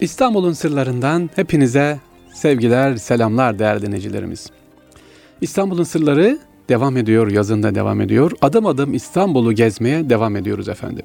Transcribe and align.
İstanbul'un 0.00 0.52
sırlarından 0.52 1.30
hepinize 1.36 2.00
sevgiler, 2.34 2.96
selamlar 2.96 3.58
değerli 3.58 3.86
dinleyicilerimiz. 3.86 4.50
İstanbul'un 5.40 5.82
sırları 5.82 6.38
devam 6.68 6.96
ediyor, 6.96 7.30
yazında 7.30 7.74
devam 7.74 8.00
ediyor. 8.00 8.32
Adım 8.42 8.66
adım 8.66 8.94
İstanbul'u 8.94 9.52
gezmeye 9.52 10.10
devam 10.10 10.36
ediyoruz 10.36 10.68
efendim. 10.68 11.04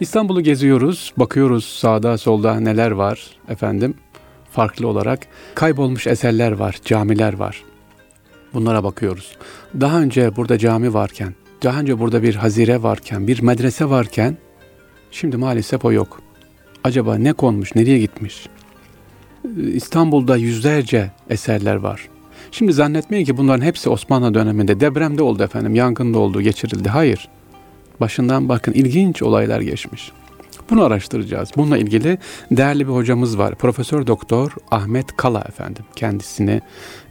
İstanbul'u 0.00 0.40
geziyoruz, 0.40 1.12
bakıyoruz 1.16 1.64
sağda 1.64 2.18
solda 2.18 2.60
neler 2.60 2.90
var 2.90 3.30
efendim. 3.48 3.94
Farklı 4.50 4.88
olarak 4.88 5.20
kaybolmuş 5.54 6.06
eserler 6.06 6.52
var, 6.52 6.76
camiler 6.84 7.32
var. 7.32 7.64
Bunlara 8.54 8.84
bakıyoruz. 8.84 9.36
Daha 9.80 10.00
önce 10.00 10.36
burada 10.36 10.58
cami 10.58 10.94
varken, 10.94 11.34
daha 11.62 11.80
önce 11.80 11.98
burada 11.98 12.22
bir 12.22 12.34
hazire 12.34 12.82
varken, 12.82 13.26
bir 13.26 13.42
medrese 13.42 13.90
varken 13.90 14.36
şimdi 15.10 15.36
maalesef 15.36 15.84
o 15.84 15.92
yok. 15.92 16.25
Acaba 16.86 17.18
ne 17.18 17.32
konmuş, 17.32 17.74
nereye 17.74 17.98
gitmiş? 17.98 18.46
İstanbul'da 19.72 20.36
yüzlerce 20.36 21.10
eserler 21.30 21.76
var. 21.76 22.08
Şimdi 22.50 22.72
zannetmeyin 22.72 23.24
ki 23.24 23.36
bunların 23.36 23.64
hepsi 23.64 23.90
Osmanlı 23.90 24.34
döneminde 24.34 24.80
depremde 24.80 25.22
oldu 25.22 25.42
efendim, 25.42 25.74
yangında 25.74 26.18
oldu, 26.18 26.40
geçirildi. 26.40 26.88
Hayır. 26.88 27.28
Başından 28.00 28.48
bakın 28.48 28.72
ilginç 28.72 29.22
olaylar 29.22 29.60
geçmiş. 29.60 30.12
Bunu 30.70 30.84
araştıracağız. 30.84 31.50
Bununla 31.56 31.78
ilgili 31.78 32.18
değerli 32.50 32.88
bir 32.88 32.92
hocamız 32.92 33.38
var. 33.38 33.54
Profesör 33.54 34.06
Doktor 34.06 34.52
Ahmet 34.70 35.16
Kala 35.16 35.40
efendim. 35.40 35.84
Kendisini 35.96 36.60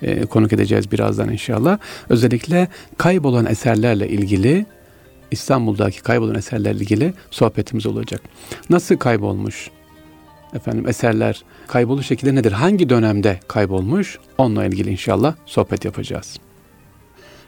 e, 0.01 0.25
konuk 0.25 0.53
edeceğiz 0.53 0.91
birazdan 0.91 1.29
inşallah. 1.31 1.77
Özellikle 2.09 2.67
kaybolan 2.97 3.45
eserlerle 3.45 4.09
ilgili 4.09 4.65
İstanbul'daki 5.35 6.01
kaybolan 6.01 6.35
eserlerle 6.35 6.79
ilgili 6.79 7.13
sohbetimiz 7.31 7.85
olacak. 7.85 8.21
Nasıl 8.69 8.97
kaybolmuş? 8.97 9.69
Efendim 10.53 10.87
eserler 10.87 11.43
kayboluş 11.67 12.07
şekilde 12.07 12.35
nedir? 12.35 12.51
Hangi 12.51 12.89
dönemde 12.89 13.39
kaybolmuş? 13.47 14.19
Onunla 14.37 14.65
ilgili 14.65 14.89
inşallah 14.89 15.35
sohbet 15.45 15.85
yapacağız. 15.85 16.37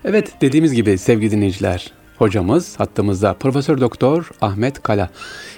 Evet 0.05 0.33
dediğimiz 0.41 0.73
gibi 0.73 0.97
sevgili 0.97 1.31
dinleyiciler 1.31 1.91
hocamız 2.17 2.79
hattımızda 2.79 3.33
Profesör 3.33 3.81
Doktor 3.81 4.29
Ahmet 4.41 4.83
Kala. 4.83 5.09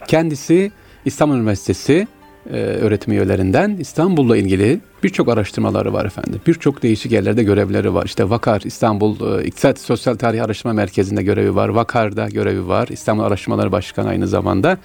Kendisi 0.07 0.71
İstanbul 1.05 1.35
Üniversitesi 1.35 2.07
e, 2.49 2.53
öğretim 2.53 3.13
üyelerinden 3.13 3.77
İstanbul'la 3.79 4.37
ilgili 4.37 4.79
birçok 5.03 5.29
araştırmaları 5.29 5.93
var 5.93 6.05
efendim. 6.05 6.41
Birçok 6.47 6.83
değişik 6.83 7.11
yerlerde 7.11 7.43
görevleri 7.43 7.93
var. 7.93 8.05
İşte 8.05 8.29
Vakar 8.29 8.61
İstanbul 8.65 9.39
e, 9.39 9.45
İktisat 9.45 9.79
Sosyal 9.79 10.15
Tarih 10.15 10.43
Araştırma 10.43 10.73
Merkezi'nde 10.73 11.23
görevi 11.23 11.55
var. 11.55 11.69
Vakar'da 11.69 12.29
görevi 12.29 12.67
var. 12.67 12.87
İstanbul 12.87 13.23
Araştırmaları 13.23 13.71
Başkanı 13.71 14.09
aynı 14.09 14.27
zamanda. 14.27 14.77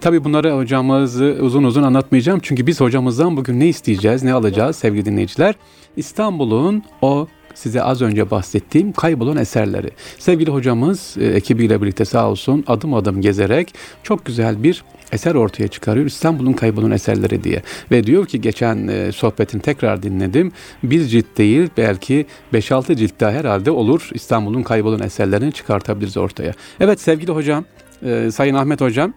Tabi 0.00 0.24
bunları 0.24 0.52
hocamızı 0.52 1.36
uzun 1.40 1.64
uzun 1.64 1.82
anlatmayacağım. 1.82 2.40
Çünkü 2.42 2.66
biz 2.66 2.80
hocamızdan 2.80 3.36
bugün 3.36 3.60
ne 3.60 3.68
isteyeceğiz, 3.68 4.22
ne 4.22 4.32
alacağız 4.32 4.76
sevgili 4.76 5.04
dinleyiciler? 5.04 5.54
İstanbul'un 5.96 6.82
o 7.02 7.28
size 7.54 7.82
az 7.82 8.02
önce 8.02 8.30
bahsettiğim 8.30 8.92
kaybolan 8.92 9.36
eserleri. 9.36 9.90
Sevgili 10.18 10.50
hocamız 10.50 11.16
e, 11.20 11.24
ekibiyle 11.24 11.82
birlikte 11.82 12.04
sağ 12.04 12.30
olsun 12.30 12.64
adım 12.66 12.94
adım 12.94 13.20
gezerek 13.20 13.74
çok 14.02 14.24
güzel 14.24 14.62
bir 14.62 14.84
eser 15.12 15.34
ortaya 15.34 15.68
çıkarıyor. 15.68 16.06
İstanbul'un 16.06 16.52
kaybolan 16.52 16.90
eserleri 16.90 17.44
diye. 17.44 17.62
Ve 17.90 18.04
diyor 18.04 18.26
ki 18.26 18.40
geçen 18.40 18.88
e, 18.88 19.12
sohbetini 19.12 19.62
tekrar 19.62 20.02
dinledim. 20.02 20.52
Bir 20.82 21.04
cilt 21.04 21.38
değil 21.38 21.70
belki 21.76 22.26
5-6 22.52 22.96
cilt 22.96 23.20
daha 23.20 23.30
herhalde 23.30 23.70
olur. 23.70 24.08
İstanbul'un 24.14 24.62
kaybolan 24.62 25.02
eserlerini 25.02 25.52
çıkartabiliriz 25.52 26.16
ortaya. 26.16 26.52
Evet 26.80 27.00
sevgili 27.00 27.32
hocam, 27.32 27.64
e, 28.02 28.30
Sayın 28.30 28.54
Ahmet 28.54 28.80
hocam 28.80 29.12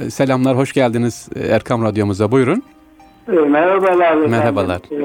e, 0.00 0.10
selamlar, 0.10 0.56
hoş 0.56 0.72
geldiniz 0.72 1.28
Erkam 1.50 1.82
Radyomuza. 1.82 2.30
Buyurun. 2.30 2.75
E, 3.28 3.32
merhabalar. 3.32 4.14
Merhabalar. 4.16 4.80
Ee, 4.90 4.98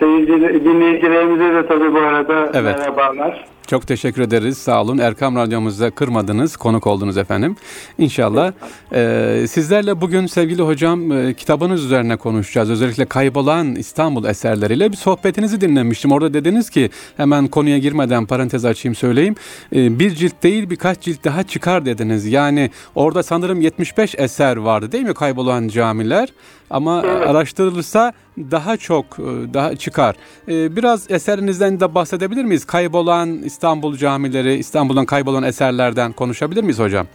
seyirci, 0.00 0.64
dinleyicilerimize 0.64 1.54
de 1.54 1.66
tabii 1.66 1.94
bu 1.94 1.98
arada 1.98 2.50
Evet. 2.54 2.78
merhabalar. 2.78 3.44
Çok 3.66 3.86
teşekkür 3.86 4.22
ederiz. 4.22 4.58
Sağ 4.58 4.82
olun. 4.82 4.98
Erkam 4.98 5.36
Radyomuzda 5.36 5.90
kırmadınız, 5.90 6.56
konuk 6.56 6.86
oldunuz 6.86 7.16
efendim. 7.18 7.56
İnşallah. 7.98 8.52
Ee, 8.92 9.46
sizlerle 9.48 10.00
bugün 10.00 10.26
sevgili 10.26 10.62
hocam 10.62 11.12
e, 11.12 11.34
kitabınız 11.34 11.84
üzerine 11.84 12.16
konuşacağız. 12.16 12.70
Özellikle 12.70 13.04
kaybolan 13.06 13.74
İstanbul 13.74 14.24
eserleriyle 14.24 14.92
bir 14.92 14.96
sohbetinizi 14.96 15.60
dinlemiştim. 15.60 16.12
Orada 16.12 16.34
dediniz 16.34 16.70
ki 16.70 16.90
hemen 17.16 17.46
konuya 17.46 17.78
girmeden 17.78 18.26
parantez 18.26 18.64
açayım 18.64 18.94
söyleyeyim. 18.94 19.34
Ee, 19.74 19.98
bir 19.98 20.14
cilt 20.14 20.42
değil 20.42 20.70
birkaç 20.70 21.00
cilt 21.00 21.24
daha 21.24 21.42
çıkar 21.42 21.86
dediniz. 21.86 22.26
Yani 22.26 22.70
orada 22.94 23.22
sanırım 23.22 23.60
75 23.60 24.14
eser 24.18 24.56
vardı 24.56 24.92
değil 24.92 25.04
mi 25.04 25.14
kaybolan 25.14 25.68
camiler? 25.68 26.28
Ama 26.70 27.02
Evet. 27.06 27.28
araştırılırsa 27.28 28.12
daha 28.38 28.76
çok 28.76 29.04
e, 29.18 29.54
daha 29.54 29.76
çıkar. 29.76 30.16
Ee, 30.48 30.76
Biraz 30.76 31.10
eserinizden 31.10 31.80
de 31.80 31.94
bahsedebilir 31.94 32.44
miyiz? 32.44 32.64
Kaybolan 32.64 33.42
İstanbul 33.56 33.96
camileri, 33.96 34.54
İstanbul'dan 34.54 35.06
kaybolan 35.06 35.42
eserlerden 35.42 36.12
konuşabilir 36.12 36.62
miyiz 36.62 36.78
hocam? 36.78 37.06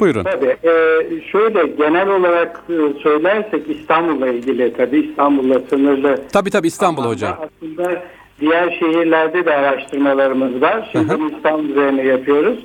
Buyurun. 0.00 0.24
Tabii. 0.24 0.56
e, 0.62 0.72
şöyle 1.32 1.66
genel 1.66 2.08
olarak 2.08 2.62
e, 2.68 3.02
söylersek 3.02 3.70
İstanbul'la 3.70 4.28
ilgili 4.28 4.72
tabii 4.76 5.00
İstanbul'la 5.00 5.60
sınırlı. 5.70 6.22
Tabii 6.32 6.50
tabii 6.50 6.66
İstanbul 6.66 7.02
hocam. 7.04 7.36
Aslında 7.40 8.02
diğer 8.40 8.70
şehirlerde 8.70 9.44
de 9.44 9.54
araştırmalarımız 9.54 10.62
var. 10.62 10.88
Şimdi 10.92 11.12
Hı 11.12 11.36
İstanbul 11.36 11.64
üzerine 11.68 12.02
yapıyoruz. 12.02 12.58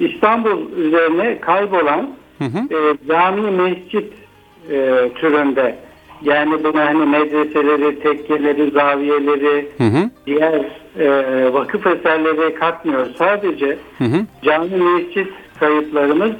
İstanbul 0.00 0.72
üzerine 0.76 1.40
kaybolan 1.40 2.10
Hı 2.38 2.44
hı. 2.44 2.58
e, 2.74 3.08
cami 3.08 3.50
mescit 3.50 4.12
e, 4.70 5.08
türünde 5.14 5.76
yani 6.22 6.64
buna 6.64 6.86
hani 6.86 7.06
medreseleri, 7.06 8.00
tekkeleri, 8.00 8.70
zaviyeleri, 8.70 9.68
Hı 9.78 9.84
hı. 9.84 10.10
diğer 10.26 10.79
e, 10.98 11.08
vakıf 11.52 11.86
eserleri 11.86 12.54
katmıyor. 12.54 13.06
Sadece 13.18 13.78
Hı 13.98 14.04
hı. 14.04 14.26
cami 14.42 14.76
mescit 14.76 15.28
kayıtlarımız 15.60 16.30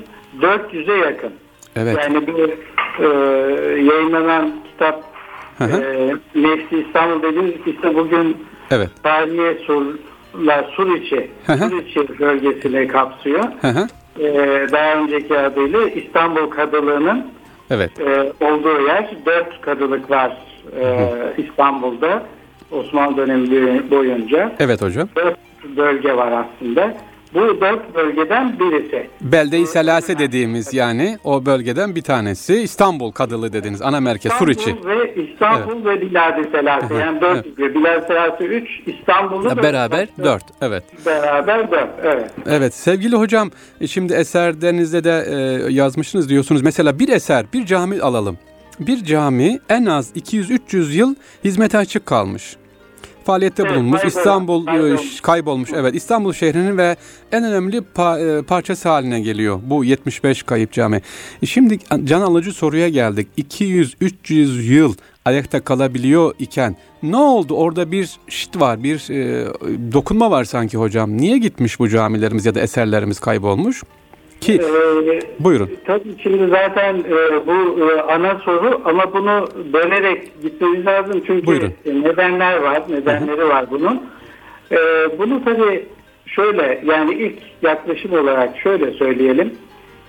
400'e 0.40 0.96
yakın. 0.96 1.32
Evet. 1.76 1.96
Yani 1.98 2.26
bu 2.26 2.50
e, 3.02 3.06
yayınlanan 3.82 4.52
kitap 4.72 5.02
Hı 5.58 5.64
hı. 5.64 5.82
e, 5.82 6.14
Nefsi 6.42 6.78
İstanbul 6.86 7.22
dediğimiz 7.22 7.54
işte 7.66 7.94
bugün 7.94 8.36
Evet. 8.70 8.90
Tarihe 9.02 9.54
Surlar 9.66 10.64
Suriçi, 10.76 11.30
Hı 11.46 11.52
hı. 11.52 11.68
Suriçi 11.68 12.18
bölgesini 12.18 12.86
kapsıyor. 12.88 13.44
Hı 13.60 13.68
hı. 13.68 13.86
E, 14.20 14.26
daha 14.72 14.94
önceki 14.94 15.38
adıyla 15.38 15.88
İstanbul 15.88 16.50
Kadılığı'nın 16.50 17.26
Evet. 17.70 18.00
e, 18.00 18.32
olduğu 18.44 18.80
yer. 18.86 19.10
Dört 19.26 19.60
kadılık 19.60 20.10
var 20.10 20.36
e, 20.80 21.08
İstanbul'da 21.38 22.22
Osmanlı 22.70 23.16
dönemi 23.16 23.90
boyunca. 23.90 24.52
Evet 24.58 24.82
hocam. 24.82 25.08
Dört 25.16 25.38
bölge 25.76 26.16
var 26.16 26.32
aslında. 26.32 26.96
Bu 27.34 27.60
dört 27.60 27.94
bölgeden 27.94 28.58
birisi. 28.60 29.06
Belde-i 29.20 29.66
Selase 29.66 30.18
dediğimiz 30.18 30.74
yani 30.74 31.18
o 31.24 31.46
bölgeden 31.46 31.94
bir 31.94 32.02
tanesi 32.02 32.54
İstanbul 32.54 33.12
Kadılı 33.12 33.52
dediğiniz 33.52 33.82
ana 33.82 34.00
merkez 34.00 34.32
Suriçi. 34.32 34.60
İstanbul 34.60 34.88
ve 34.88 35.14
İstanbul 35.14 35.84
ve 35.84 36.00
Bilad-i 36.00 36.50
Selase. 36.50 36.94
Yani 36.94 37.20
dört 37.20 37.46
evet. 37.46 37.74
Bilad-i 37.74 38.06
Selase 38.06 38.44
üç, 38.44 38.68
İstanbul'u 38.86 39.44
dört. 39.44 39.62
Beraber 39.62 40.08
dört. 40.24 40.44
Evet. 40.60 40.84
Beraber 41.06 41.70
dört, 41.70 41.90
evet. 42.02 42.30
Evet 42.46 42.74
sevgili 42.74 43.16
hocam 43.16 43.50
e, 43.80 43.86
şimdi 43.86 44.12
eserderinizde 44.12 45.04
de 45.04 45.24
e, 45.28 45.72
yazmışsınız 45.72 46.28
diyorsunuz. 46.28 46.62
Mesela 46.62 46.98
bir 46.98 47.08
eser 47.08 47.46
bir 47.52 47.66
cami 47.66 48.00
alalım. 48.00 48.38
Bir 48.80 49.04
cami 49.04 49.58
en 49.68 49.86
az 49.86 50.16
200-300 50.16 50.92
yıl 50.92 51.14
hizmete 51.44 51.78
açık 51.78 52.06
kalmış. 52.06 52.56
Faaliyette 53.24 53.62
Evet, 53.62 53.72
bulunmuş. 53.74 54.00
kaybolmuş, 54.00 54.16
İstanbul 54.18 54.62
e, 54.62 54.66
kaybolmuş. 54.66 55.20
kaybolmuş. 55.20 55.70
Evet 55.74 55.94
İstanbul 55.94 56.32
şehrinin 56.32 56.78
ve 56.78 56.96
en 57.32 57.44
önemli 57.44 57.76
pa- 57.96 58.38
e, 58.38 58.42
parçası 58.42 58.88
haline 58.88 59.20
geliyor 59.20 59.60
bu 59.64 59.84
75 59.84 60.42
kayıp 60.42 60.72
cami. 60.72 61.00
E, 61.42 61.46
Şimdi 61.46 61.78
can 62.04 62.20
alıcı 62.20 62.52
soruya 62.52 62.88
geldik. 62.88 63.28
200-300 63.38 64.62
yıl 64.62 64.94
ayakta 65.24 65.60
kalabiliyor 65.60 66.34
iken 66.38 66.76
ne 67.02 67.16
oldu? 67.16 67.54
Orada 67.54 67.92
bir 67.92 68.10
şit 68.28 68.60
var, 68.60 68.82
bir 68.82 69.10
e, 69.10 69.46
dokunma 69.92 70.30
var 70.30 70.44
sanki 70.44 70.76
hocam. 70.78 71.16
Niye 71.16 71.38
gitmiş 71.38 71.78
bu 71.80 71.88
camilerimiz 71.88 72.46
ya 72.46 72.54
da 72.54 72.60
eserlerimiz 72.60 73.20
kaybolmuş? 73.20 73.82
Ki 74.40 74.60
Ee, 74.62 75.20
buyurun. 75.38 75.70
Tabii 75.86 76.14
şimdi 76.22 76.48
zaten 76.50 76.94
e, 76.96 77.46
bu 77.46 77.80
e, 77.90 78.00
ana 78.00 78.38
soru 78.44 78.80
ama 78.84 79.12
bunu 79.12 79.48
bölerek 79.72 80.42
gitmemiz 80.42 80.86
lazım 80.86 81.22
çünkü 81.26 81.46
Buyurun. 81.46 81.72
nedenler 81.86 82.56
var, 82.56 82.82
nedenleri 82.88 83.48
var 83.48 83.64
bunun. 83.70 84.02
E, 84.72 84.76
bunu 85.18 85.44
tabii 85.44 85.86
şöyle 86.26 86.82
yani 86.86 87.14
ilk 87.14 87.38
yaklaşım 87.62 88.12
olarak 88.12 88.58
şöyle 88.58 88.90
söyleyelim. 88.90 89.52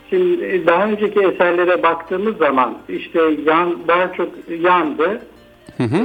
Şimdi 0.10 0.68
daha 0.68 0.86
önceki 0.86 1.20
eserlere 1.20 1.84
baktığımız 1.84 2.38
zaman 2.38 2.78
işte 2.90 3.20
yan 3.46 3.78
daha 3.88 4.14
çok 4.14 4.30
yandı. 4.62 5.22
Hı 5.78 5.84
hı. 5.84 5.98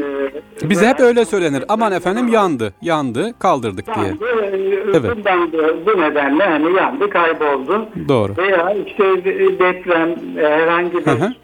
Ee, 0.63 0.71
Bize 0.71 0.87
hep 0.89 1.01
öyle 1.01 1.25
söylenir. 1.25 1.65
Aman 1.69 1.93
efendim 1.93 2.29
yandı, 2.29 2.75
yandı, 2.83 3.35
kaldırdık 3.39 3.95
diye. 3.95 4.07
yandı. 4.07 4.25
e, 4.43 4.99
Evet. 4.99 5.17
Bundan 5.17 5.53
da, 5.53 5.87
bu 5.87 6.01
nedenle 6.01 6.45
hani 6.45 6.77
yandı, 6.77 7.11
kayboldu. 7.11 7.89
Doğru. 8.09 8.37
Veya 8.37 8.75
işte 8.87 9.25
deprem, 9.59 10.11
e, 10.39 10.49
herhangi 10.49 10.95
Hı 11.05 11.11
hı. 11.11 11.31
bir 11.31 11.37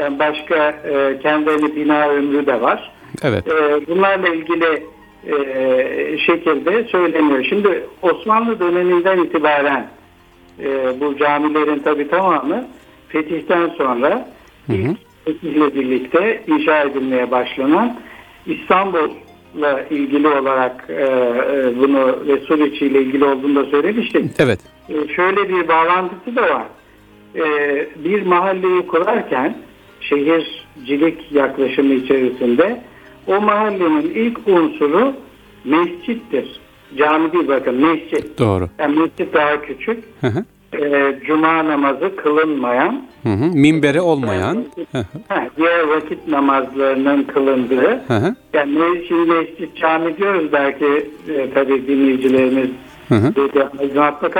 Yani 0.00 0.18
başka 0.18 0.68
e, 0.68 1.18
kendileri 1.22 1.76
bina 1.76 2.08
ömrü 2.08 2.46
de 2.46 2.60
var. 2.60 2.92
Evet. 3.22 3.48
E, 3.48 3.86
bunlarla 3.88 4.28
ilgili 4.28 4.86
e, 5.26 6.18
şekilde 6.18 6.84
söyleniyor. 6.84 7.44
Şimdi 7.48 7.86
Osmanlı 8.02 8.60
döneminden 8.60 9.18
itibaren 9.18 9.86
e, 10.62 11.00
bu 11.00 11.16
camilerin 11.18 11.78
tabi 11.78 12.08
tamamı 12.08 12.66
fetihten 13.08 13.68
sonra 13.68 14.28
Hı 14.66 14.72
hı. 14.72 14.76
ilk 14.76 14.98
fetihle 15.26 15.74
birlikte 15.74 16.42
inşa 16.46 16.82
edilmeye 16.82 17.30
başlanan 17.30 17.96
İstanbul'la 18.46 19.82
ilgili 19.90 20.28
olarak 20.28 20.84
e, 20.88 20.94
e, 20.94 21.78
bunu 21.78 22.26
ve 22.28 22.40
Suriçi 22.40 22.86
ile 22.86 23.02
ilgili 23.02 23.24
olduğunu 23.24 23.56
da 23.56 23.64
söylemiştik. 23.70 24.30
Evet. 24.38 24.60
E, 24.88 25.14
şöyle 25.14 25.48
bir 25.48 25.68
bağlantısı 25.68 26.36
da 26.36 26.42
var. 26.42 26.64
E, 27.34 27.44
bir 28.04 28.22
mahalleyi 28.22 28.86
kurarken 28.86 29.56
şehircilik 30.00 31.32
yaklaşımı 31.32 31.94
içerisinde 31.94 32.82
o 33.26 33.40
mahallenin 33.40 34.10
ilk 34.14 34.48
unsuru 34.48 35.12
mescittir. 35.64 36.60
Cami 36.96 37.32
değil 37.32 37.48
bakın 37.48 37.74
mescit. 37.74 38.38
Doğru. 38.38 38.68
Yani 38.78 38.98
mescit 38.98 39.34
daha 39.34 39.62
küçük. 39.62 40.04
Hı 40.20 40.26
hı. 40.26 40.44
E, 40.82 41.18
Cuma 41.26 41.64
namazı 41.64 42.16
kılınmayan, 42.16 43.02
Hı 43.22 43.28
hı. 43.28 43.44
Minberi 43.54 44.00
olmayan. 44.00 44.64
Hı. 44.92 45.04
ha, 45.28 45.46
diğer 45.56 45.82
vakit 45.88 46.28
namazlarının 46.28 47.22
kılındığı. 47.24 48.00
Hı 48.08 48.14
hı. 48.14 48.34
Yani 48.52 49.04
şimdi 49.08 49.32
mescit 49.32 49.76
cami 49.76 50.16
diyoruz 50.16 50.52
belki 50.52 51.10
e, 51.28 51.50
tabii 51.54 51.86
dinleyicilerimiz 51.86 52.70
Hı 53.08 53.14
hı. 53.14 53.32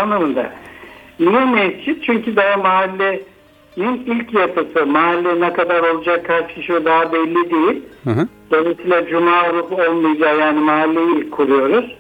Anlamında. 0.00 0.50
Niye 1.20 1.44
mescit? 1.44 2.04
Çünkü 2.04 2.36
daha 2.36 2.56
mahallenin 2.56 4.04
ilk 4.06 4.34
yapısı, 4.34 4.86
mahalle 4.86 5.40
ne 5.40 5.52
kadar 5.52 5.82
olacak, 5.82 6.26
kaç 6.26 6.54
kişi 6.54 6.84
daha 6.84 7.12
belli 7.12 7.50
değil. 7.50 7.82
Hı 8.04 8.10
hı. 8.10 8.28
Dolayısıyla 8.50 9.06
cuma 9.06 9.50
olup 9.50 9.72
olmayacağı 9.72 10.38
yani 10.38 10.60
mahalleyi 10.60 11.16
ilk 11.16 11.32
kuruyoruz. 11.32 11.96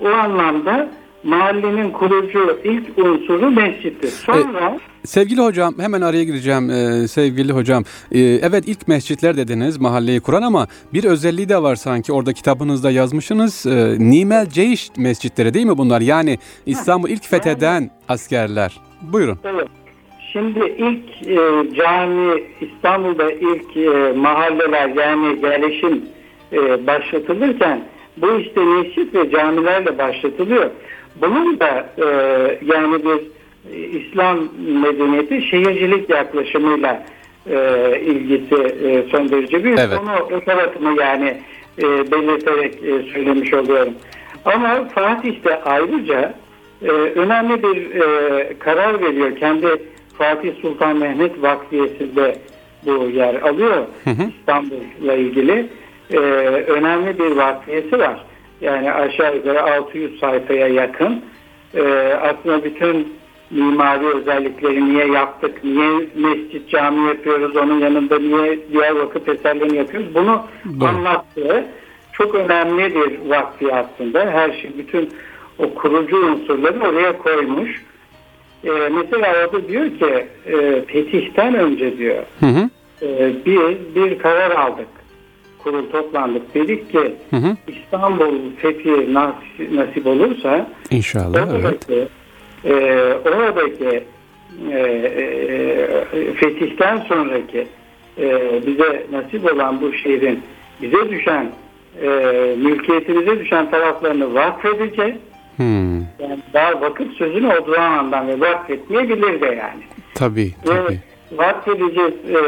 O 0.00 0.08
anlamda 0.08 0.88
mahallenin 1.28 1.90
kurucu 1.90 2.58
ilk 2.64 2.98
unsuru 2.98 3.50
mescittir. 3.50 4.08
Sonra 4.08 4.78
Sevgili 5.04 5.40
hocam 5.40 5.74
hemen 5.78 6.00
araya 6.00 6.24
gireceğim 6.24 6.70
ee, 6.70 7.08
sevgili 7.08 7.52
hocam. 7.52 7.84
Ee, 8.12 8.18
evet 8.20 8.64
ilk 8.66 8.88
mescitler 8.88 9.36
dediniz 9.36 9.80
mahalleyi 9.80 10.20
kuran 10.20 10.42
ama 10.42 10.66
bir 10.92 11.04
özelliği 11.04 11.48
de 11.48 11.62
var 11.62 11.76
sanki 11.76 12.12
orada 12.12 12.32
kitabınızda 12.32 12.90
yazmışsınız. 12.90 13.66
Ee, 13.66 13.96
Nimel 13.98 14.46
Ceyş 14.46 14.90
mescitleri 14.96 15.54
değil 15.54 15.66
mi 15.66 15.78
bunlar? 15.78 16.00
Yani 16.00 16.38
İstanbul 16.66 17.08
ilk 17.08 17.24
fetheden 17.24 17.90
askerler. 18.08 18.80
Buyurun. 19.02 19.38
evet, 19.44 19.68
şimdi 20.32 20.58
ilk 20.58 21.28
e, 21.28 21.74
cami 21.74 22.42
İstanbul'da 22.60 23.32
ilk 23.32 23.76
e, 23.76 24.12
mahalleler 24.12 24.88
yani 24.88 25.38
yerleşim 25.42 26.02
e, 26.52 26.86
başlatılırken 26.86 27.82
bu 28.16 28.40
işte 28.40 28.60
mescit 28.64 29.14
ve 29.14 29.30
camilerle 29.30 29.98
başlatılıyor. 29.98 30.70
Bunun 31.20 31.60
da 31.60 31.88
e, 31.98 32.04
yani 32.66 33.04
bir 33.04 33.20
e, 33.72 33.76
İslam 33.76 34.38
medeniyeti 34.82 35.42
şehircilik 35.42 36.10
yaklaşımıyla 36.10 37.06
e, 37.50 38.00
ilgisi 38.00 38.54
e, 38.54 39.02
son 39.10 39.28
derece 39.28 39.64
büyük. 39.64 39.78
Evet. 39.78 39.98
Onu 40.02 40.36
o 40.36 40.40
tarafını 40.40 41.00
yani 41.00 41.36
e, 41.78 41.82
belirterek 41.82 42.74
e, 42.74 43.12
söylemiş 43.12 43.54
oluyorum. 43.54 43.92
Ama 44.44 44.88
Fatih 44.94 45.44
de 45.44 45.62
ayrıca 45.62 46.34
e, 46.82 46.90
önemli 46.90 47.62
bir 47.62 48.00
e, 48.00 48.58
karar 48.58 49.00
veriyor. 49.00 49.36
Kendi 49.36 49.66
Fatih 50.18 50.52
Sultan 50.62 50.96
Mehmet 50.96 51.42
Vakfiyesi'nde 51.42 52.36
bu 52.86 53.10
yer 53.10 53.34
alıyor. 53.34 53.86
İstanbul'la 54.38 55.14
ilgili 55.14 55.66
e, 56.10 56.16
önemli 56.66 57.18
bir 57.18 57.30
vakfiyesi 57.30 57.98
var. 57.98 58.24
Yani 58.60 58.92
aşağı 58.92 59.36
yukarı 59.36 59.62
600 59.62 60.20
sayfaya 60.20 60.68
yakın. 60.68 61.24
E, 61.74 61.82
aslında 62.22 62.64
bütün 62.64 63.14
mimari 63.50 64.06
özellikleri 64.06 64.94
niye 64.94 65.06
yaptık, 65.06 65.64
niye 65.64 66.08
mescit 66.14 66.70
cami 66.70 67.08
yapıyoruz, 67.08 67.56
onun 67.56 67.80
yanında 67.80 68.18
niye 68.18 68.58
diğer 68.72 68.90
vakıf 68.92 69.28
eserlerini 69.28 69.76
yapıyoruz 69.76 70.14
bunu 70.14 70.42
Doğru. 70.80 70.88
anlattığı 70.88 71.64
çok 72.12 72.34
önemli 72.34 72.94
bir 72.94 73.30
vakfi 73.30 73.74
aslında. 73.74 74.30
Her 74.30 74.52
şey, 74.52 74.70
bütün 74.78 75.10
o 75.58 75.74
kurucu 75.74 76.16
unsurları 76.16 76.80
oraya 76.80 77.18
koymuş. 77.18 77.82
E, 78.64 78.70
mesela 78.70 79.34
orada 79.44 79.68
diyor 79.68 79.84
ki 79.98 80.26
e, 80.46 80.82
fetihten 80.86 81.54
önce 81.54 81.98
diyor 81.98 82.22
Hı 82.40 82.46
hı. 82.46 82.70
e, 83.02 83.32
biz 83.46 83.94
bir 83.94 84.18
karar 84.18 84.50
aldık. 84.50 84.86
Kurul 85.62 85.90
toplandık. 85.90 86.54
Dedik 86.54 86.92
ki 86.92 87.14
Hı 87.30 87.36
hı. 87.36 87.56
İstanbul 87.68 88.34
fethi 88.56 89.14
nasip, 89.14 90.06
olursa 90.06 90.66
İnşallah 90.90 91.48
evet. 91.50 91.64
oradaki, 91.64 92.08
e, 92.64 92.74
oradaki 93.24 94.04
e, 94.72 94.78
e, 94.78 96.34
fetihten 96.34 96.98
sonraki 96.98 97.66
e, 98.18 98.50
bize 98.66 99.06
nasip 99.12 99.52
olan 99.54 99.80
bu 99.80 99.92
şehrin 99.92 100.42
bize 100.82 101.10
düşen 101.10 101.52
e, 102.02 102.08
mülkiyetimize 102.58 103.40
düşen 103.40 103.70
taraflarını 103.70 104.34
vakfedeceğiz. 104.34 105.16
Hmm. 105.56 105.98
Yani 105.98 106.38
daha 106.54 106.80
vakıf 106.80 107.12
sözünü 107.12 107.46
o 107.46 107.70
zamandan 107.70 108.28
ve 108.28 108.40
vakfetmeyebilir 108.40 109.40
de 109.40 109.46
yani. 109.46 109.82
Tabii 110.14 110.54
tabii. 110.64 110.94
Ve 110.94 110.98
vakfedeceğiz 111.32 112.14
e, 112.30 112.38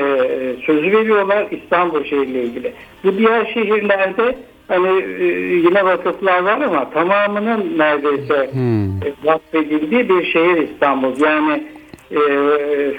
sözü 0.67 0.93
veriyorlar 0.93 1.47
İstanbul 1.51 2.05
şehriyle 2.05 2.43
ilgili. 2.43 2.73
Bu 3.05 3.19
diğer 3.19 3.45
şehirlerde 3.55 4.37
hani 4.69 5.03
e, 5.21 5.25
yine 5.57 5.85
vakıflar 5.85 6.43
var 6.43 6.61
ama 6.61 6.91
tamamının 6.91 7.79
neredeyse 7.79 8.51
Hmm. 8.53 8.89
e, 8.89 9.13
vakfedildiği 9.25 10.09
bir 10.09 10.25
şehir 10.33 10.69
İstanbul. 10.69 11.21
Yani 11.21 11.65
e, 12.11 12.19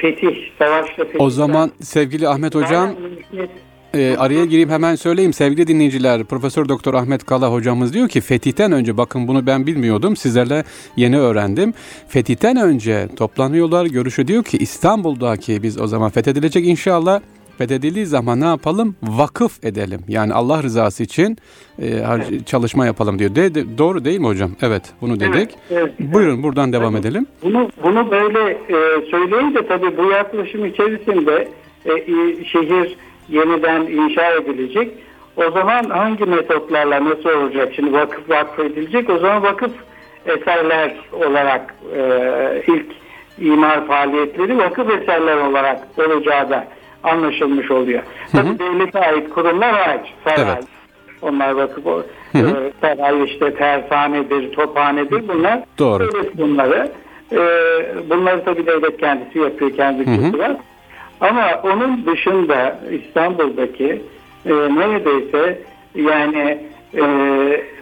fetih, 0.01 0.37
savaşla 0.59 1.05
fetih. 1.05 1.21
O 1.21 1.29
zaman 1.29 1.71
sevgili 1.81 2.27
Ahmet 2.27 2.55
hocam 2.55 2.89
e, 3.93 4.15
araya 4.17 4.45
gireyim 4.45 4.69
hemen 4.69 4.95
söyleyeyim 4.95 5.33
sevgili 5.33 5.67
dinleyiciler. 5.67 6.23
Profesör 6.23 6.69
Doktor 6.69 6.93
Ahmet 6.93 7.25
Kala 7.25 7.51
hocamız 7.51 7.93
diyor 7.93 8.07
ki 8.09 8.21
fetihten 8.21 8.71
önce 8.71 8.97
bakın 8.97 9.27
bunu 9.27 9.45
ben 9.45 9.67
bilmiyordum 9.67 10.15
sizlerle 10.15 10.63
yeni 10.95 11.19
öğrendim. 11.19 11.73
Fetihten 12.07 12.57
önce 12.57 13.07
toplanıyorlar 13.15 13.85
görüşü 13.85 14.27
diyor 14.27 14.43
ki 14.43 14.57
İstanbul'daki 14.57 15.63
biz 15.63 15.81
o 15.81 15.87
zaman 15.87 16.09
fethedilecek 16.09 16.65
inşallah. 16.67 17.21
Fethedildiği 17.57 18.05
zaman 18.05 18.41
ne 18.41 18.45
yapalım? 18.45 18.95
Vakıf 19.03 19.63
edelim. 19.65 19.99
Yani 20.07 20.33
Allah 20.33 20.63
rızası 20.63 21.03
için 21.03 21.37
e, 21.81 21.85
har- 21.89 22.43
çalışma 22.45 22.85
yapalım 22.85 23.19
diyor. 23.19 23.35
De, 23.35 23.55
de- 23.55 23.77
doğru 23.77 24.05
değil 24.05 24.19
mi 24.19 24.25
hocam? 24.27 24.51
Evet 24.61 24.83
bunu 25.01 25.19
dedik. 25.19 25.33
Evet, 25.35 25.49
evet. 25.71 26.13
Buyurun 26.13 26.43
buradan 26.43 26.73
devam 26.73 26.95
edelim. 26.95 27.25
Bunu 27.43 27.69
bunu 27.83 28.11
böyle 28.11 28.49
e, 28.51 29.05
söyleyince 29.11 29.67
tabii 29.67 29.97
bu 29.97 30.11
yaklaşım 30.11 30.65
içerisinde 30.65 31.47
e, 31.85 31.91
e, 31.93 32.45
şehir 32.45 32.97
yeniden 33.31 33.81
inşa 33.81 34.31
edilecek. 34.31 34.91
O 35.37 35.51
zaman 35.51 35.83
hangi 35.83 36.25
metotlarla 36.25 37.05
nasıl 37.05 37.29
olacak? 37.29 37.73
Şimdi 37.75 37.93
vakıf 37.93 38.29
vakfedilecek. 38.29 39.09
O 39.09 39.17
zaman 39.17 39.43
vakıf 39.43 39.71
eserler 40.25 40.95
olarak 41.13 41.75
e, 41.95 42.63
ilk 42.67 42.85
imar 43.39 43.87
faaliyetleri 43.87 44.57
vakıf 44.57 44.89
eserler 44.89 45.37
olarak 45.37 45.79
olacağı 45.97 46.49
da 46.49 46.67
anlaşılmış 47.03 47.71
oluyor. 47.71 48.03
Tabii 48.31 48.59
devlete 48.59 48.99
ait 48.99 49.29
kurumlar 49.29 49.71
hariç. 49.71 50.13
Saray, 50.23 50.53
Evet. 50.53 50.63
Onlar 51.21 51.51
vakıf 51.51 51.87
e, 52.35 52.71
saray 52.81 53.23
işte 53.23 53.53
tersanedir, 53.53 54.51
tophanedir 54.51 55.27
bunlar. 55.27 55.59
Doğru. 55.79 56.13
Devlet 56.13 56.37
bunları. 56.37 56.91
E, 57.31 57.39
bunları 58.09 58.43
tabii 58.45 58.65
devlet 58.65 58.97
kendisi 58.97 59.39
yapıyor 59.39 59.71
kendi 59.75 60.39
var. 60.39 60.51
Ama 61.21 61.61
onun 61.63 62.05
dışında 62.05 62.79
İstanbul'daki 62.91 64.01
e, 64.45 64.49
neredeyse 64.53 65.61
yani 65.95 66.57
e, 66.97 67.03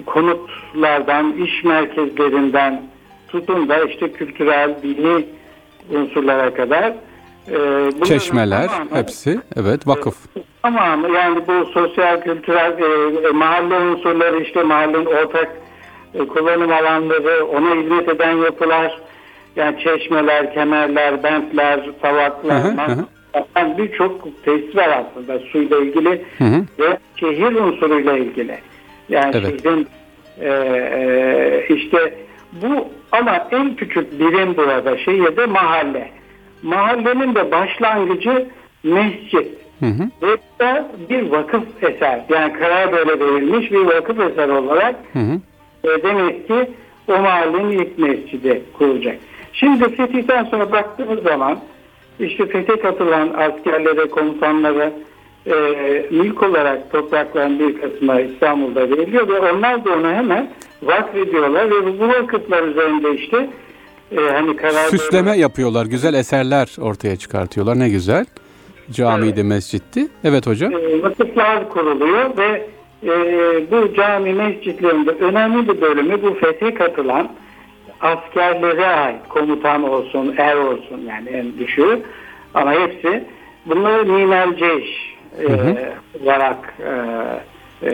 konutlardan, 0.05 1.33
iş 1.33 1.63
merkezlerinden 1.63 2.81
tutun 3.27 3.69
da 3.69 3.83
işte 3.83 4.11
kültürel, 4.11 4.75
dini 4.83 5.25
unsurlara 5.95 6.53
kadar 6.53 6.93
e, 7.51 7.57
Çeşmeler 8.05 8.67
tamamı- 8.67 8.95
hepsi 8.97 9.39
evet 9.55 9.87
vakıf. 9.87 10.15
Tamam 10.61 11.13
yani 11.13 11.41
bu 11.47 11.65
sosyal 11.65 12.21
kültürel 12.21 12.71
e, 12.79 13.27
e, 13.27 13.31
mahalle 13.31 13.75
unsurları 13.75 14.39
işte 14.43 14.63
mahallenin 14.63 15.05
ortak 15.05 15.51
e, 16.13 16.27
kullanım 16.27 16.71
alanları 16.71 17.45
ona 17.45 17.75
hizmet 17.75 18.09
eden 18.09 18.37
yapılar 18.37 18.99
yani 19.55 19.79
çeşmeler, 19.83 20.53
kemerler, 20.53 21.23
bentler, 21.23 21.89
savaklar 22.01 22.61
Yani 23.55 23.77
birçok 23.77 24.43
tesis 24.45 24.75
var 24.75 24.89
aslında 24.89 25.39
suyla 25.39 25.77
ilgili 25.77 26.21
Hı 26.37 26.43
hı. 26.43 26.65
ve 26.79 26.97
şehir 27.15 27.55
unsuruyla 27.55 28.17
ilgili. 28.17 28.57
Yani 29.09 29.31
Evet. 29.35 29.63
şehrin 29.63 29.87
e, 30.41 30.49
e, 30.49 31.75
işte 31.75 32.13
bu 32.51 32.87
ama 33.11 33.47
en 33.51 33.75
küçük 33.75 34.19
birim 34.19 34.57
burada 34.57 34.97
şehirde 34.97 35.45
mahalle. 35.45 36.09
Mahallenin 36.63 37.35
de 37.35 37.51
başlangıcı 37.51 38.45
mescit. 38.83 39.47
Hı 39.79 39.85
hı. 39.85 40.09
Ve 40.21 40.37
bir 41.09 41.21
vakıf 41.31 41.83
eser 41.83 42.21
yani 42.29 42.53
karar 42.53 42.91
böyle 42.91 43.19
verilmiş 43.19 43.71
bir 43.71 43.85
vakıf 43.85 44.19
eser 44.19 44.49
olarak 44.49 44.95
Hı 45.13 45.19
hı. 45.19 45.39
e, 45.83 46.03
demek 46.03 46.47
ki 46.47 46.69
o 47.07 47.17
mahallenin 47.17 47.69
ilk 47.79 47.97
mescidi 47.97 48.61
kurulacak. 48.77 49.17
Şimdi 49.53 49.95
fetihten 49.95 50.43
sonra 50.43 50.71
baktığımız 50.71 51.23
zaman 51.23 51.59
işte 52.19 52.45
fethe 52.45 52.79
katılan 52.79 53.29
askerlere, 53.37 54.09
komutanlara 54.09 54.91
e, 55.47 55.55
mülk 56.11 56.43
olarak 56.43 56.91
toprakların 56.91 57.59
bir 57.59 57.81
kısmı 57.81 58.21
İstanbul'da 58.21 58.89
veriliyor 58.89 59.27
ve 59.27 59.39
onlar 59.39 59.85
da 59.85 59.93
onu 59.93 60.11
hemen 60.11 60.49
vakfediyorlar 60.83 61.71
ve 61.71 61.99
bu 61.99 62.07
vakıflar 62.07 62.63
üzerinde 62.63 63.15
işte 63.15 63.49
e, 64.11 64.19
hani 64.21 64.55
karar 64.55 64.87
Süsleme 64.89 65.37
yapıyorlar. 65.37 65.85
Güzel 65.85 66.13
eserler 66.13 66.75
ortaya 66.81 67.15
çıkartıyorlar. 67.15 67.79
Ne 67.79 67.89
güzel. 67.89 68.25
Camiydi, 68.91 69.43
mescitti. 69.43 70.07
Evet 70.23 70.47
hocam. 70.47 70.73
e, 70.73 71.03
vakıflar 71.03 71.69
kuruluyor 71.69 72.37
ve 72.37 72.67
e, 73.03 73.11
bu 73.71 73.93
cami 73.93 74.33
mescitlerinde 74.33 75.11
önemli 75.11 75.67
bir 75.67 75.81
bölümü 75.81 76.23
bu 76.23 76.33
fethe 76.33 76.73
katılan 76.73 77.29
askerlere 78.01 78.85
ait 78.85 79.29
komutan 79.29 79.83
olsun, 79.89 80.35
er 80.37 80.55
olsun 80.55 81.01
yani 81.07 81.29
en 81.29 81.59
düşüğü 81.59 81.99
ama 82.53 82.71
hepsi 82.73 83.23
bunları 83.65 84.05
minel 84.05 84.55
ceyş 84.57 85.15
e, 85.39 85.45
olarak 86.23 86.73
e, 86.79 87.89
e, 87.89 87.91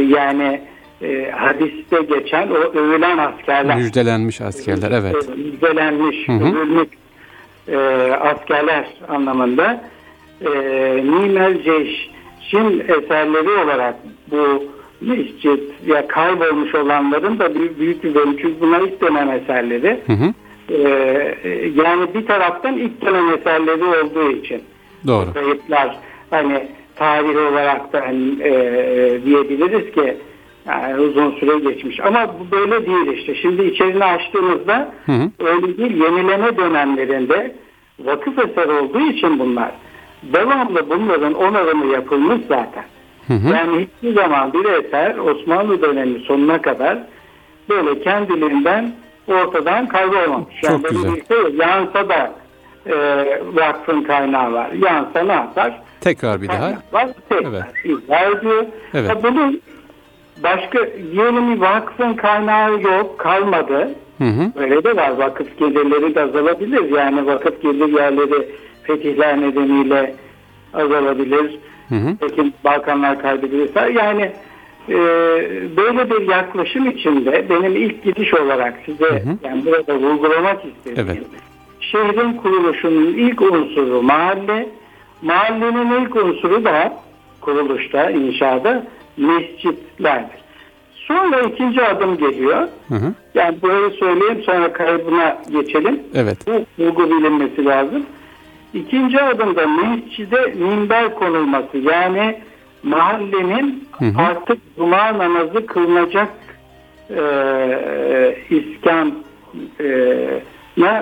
yani 0.00 0.60
e, 1.02 1.30
hadiste 1.30 2.02
geçen 2.02 2.48
o 2.48 2.54
övülen 2.54 3.18
askerler 3.18 3.76
Müjdelenmiş 3.76 4.40
askerler. 4.40 4.90
Evet. 4.90 5.28
e, 5.28 5.34
müjdelenmiş, 5.34 6.28
Hı 6.28 6.32
hı. 6.32 6.44
övülmüş 6.44 6.88
e, 7.68 7.76
askerler 8.20 8.86
anlamında 9.08 9.84
e, 10.40 10.50
Nimel 10.96 11.62
Ceyş'in 11.62 12.80
eserleri 12.80 13.50
olarak 13.64 13.94
bu 14.30 14.64
mescit 15.00 15.62
ya 15.86 16.08
kaybolmuş 16.08 16.74
olanların 16.74 17.38
da 17.38 17.54
büyük, 17.54 17.78
büyük 17.78 18.04
bir 18.04 18.14
bölümü 18.14 18.36
çünkü 18.42 18.60
bunlar 18.60 18.80
ilk 18.80 19.00
dönem 19.00 19.30
eserleri. 19.30 20.00
Hı 20.06 20.12
hı. 20.12 20.34
E, 20.68 20.78
e, 21.44 21.48
yani 21.74 22.14
bir 22.14 22.26
taraftan 22.26 22.76
ilk 22.78 23.02
dönem 23.02 23.28
eserleri 23.28 23.84
olduğu 23.84 24.30
için 24.30 24.62
Doğru. 25.06 25.32
kayıtlar 25.34 25.96
hani 26.30 26.68
tarih 26.96 27.52
olarak 27.52 27.92
da 27.92 28.00
hani, 28.00 28.42
e, 28.42 28.50
diyebiliriz 29.24 29.94
ki 29.94 30.16
yani 30.66 31.00
uzun 31.00 31.30
süre 31.30 31.70
geçmiş. 31.70 32.00
Ama 32.00 32.34
bu 32.40 32.56
böyle 32.56 32.86
değil 32.86 33.18
işte. 33.18 33.34
Şimdi 33.34 33.64
içerini 33.64 34.04
açtığımızda 34.04 34.94
Hı 35.06 35.12
hı. 35.12 35.30
öyle 35.38 35.78
değil. 35.78 36.02
Yenileme 36.02 36.56
dönemlerinde 36.56 37.54
vakıf 37.98 38.38
eseri 38.38 38.72
olduğu 38.72 39.00
için 39.00 39.38
bunlar 39.38 39.70
devamlı 40.22 40.90
bunların 40.90 41.34
onarımı 41.34 41.92
yapılmış 41.92 42.40
zaten. 42.48 42.84
Hı 43.28 43.34
hı. 43.34 43.48
Yani 43.54 43.86
hiçbir 43.86 44.14
zaman 44.14 44.52
bir 44.52 44.64
eser 44.64 45.16
Osmanlı 45.16 45.82
dönemi 45.82 46.18
sonuna 46.18 46.62
kadar 46.62 46.98
böyle 47.68 48.00
kendiliğinden 48.00 48.92
ortadan 49.26 49.88
kaybolmamış. 49.88 50.54
Çok 50.62 50.90
güzel. 50.90 51.14
bir 51.14 51.24
şey. 51.26 51.54
Yansa 51.56 52.08
da 52.08 52.32
e, 52.86 52.94
vakfın 53.54 54.02
kaynağı 54.02 54.52
var. 54.52 54.70
Yansa 54.72 55.22
ne 55.22 55.32
yapar? 55.32 55.80
Tekrar 56.00 56.42
bir 56.42 56.48
daha. 56.48 56.72
Var. 56.92 57.08
Tekrar 57.28 57.50
Evet. 57.52 57.64
ihbar 57.84 58.36
ediyor. 58.38 58.66
Evet. 58.94 59.10
Ha, 59.10 59.22
bunun 59.22 59.60
başka 60.42 60.78
diyelim 61.12 61.54
bir 61.54 61.60
vakfın 61.60 62.14
kaynağı 62.14 62.82
yok 62.82 63.18
kalmadı. 63.18 63.90
Hı 64.18 64.24
hı. 64.24 64.52
Böyle 64.60 64.84
de 64.84 64.96
var. 64.96 65.10
Vakıf 65.10 65.58
gelirleri 65.58 66.14
de 66.14 66.22
azalabilir. 66.22 66.96
Yani 66.96 67.26
vakıf 67.26 67.62
gelir 67.62 67.88
yerleri 67.88 68.48
fetihler 68.82 69.40
nedeniyle 69.40 70.14
azalabilir. 70.74 71.58
Hı 71.88 71.94
hı. 71.94 72.16
Peki 72.20 72.52
Balkanlar 72.64 73.22
kaybedilirse 73.22 73.92
yani 73.92 74.32
e, 74.88 74.96
böyle 75.76 76.10
bir 76.10 76.28
yaklaşım 76.28 76.90
içinde 76.90 77.44
benim 77.50 77.76
ilk 77.76 78.04
gidiş 78.04 78.34
olarak 78.34 78.74
size 78.86 79.04
hı. 79.04 79.48
yani 79.48 79.66
burada 79.66 79.94
vurgulamak 79.94 80.64
istediğim 80.64 81.08
Evet. 81.08 81.22
şehrin 81.80 82.32
kuruluşunun 82.32 83.06
ilk 83.06 83.42
unsuru 83.42 84.02
mahalle 84.02 84.68
mahallenin 85.22 86.04
ilk 86.04 86.16
unsuru 86.16 86.64
da 86.64 86.92
kuruluşta 87.40 88.10
inşada 88.10 88.86
mescitlerdir. 89.16 90.38
Sonra 90.94 91.40
ikinci 91.40 91.82
adım 91.84 92.16
geliyor. 92.16 92.68
Hı 92.88 92.94
hı. 92.94 93.14
Yani 93.34 93.62
böyle 93.62 93.96
söyleyeyim 93.96 94.42
sonra 94.46 94.72
kaybına 94.72 95.38
geçelim. 95.50 96.00
Evet. 96.14 96.38
Bu 96.46 96.84
vurgu 96.84 97.10
bilinmesi 97.10 97.64
lazım. 97.64 98.06
İkinci 98.78 99.20
adımda 99.20 99.66
mescide 99.66 100.54
minber 100.56 101.14
konulması. 101.14 101.78
Yani 101.78 102.40
mahallenin 102.82 103.88
Hı 103.98 104.04
hı. 104.04 104.22
artık 104.22 104.58
cuma 104.76 105.18
namazı 105.18 105.66
kılınacak 105.66 106.28
e, 107.10 108.38
iskan 108.50 109.14
e, 109.80 109.86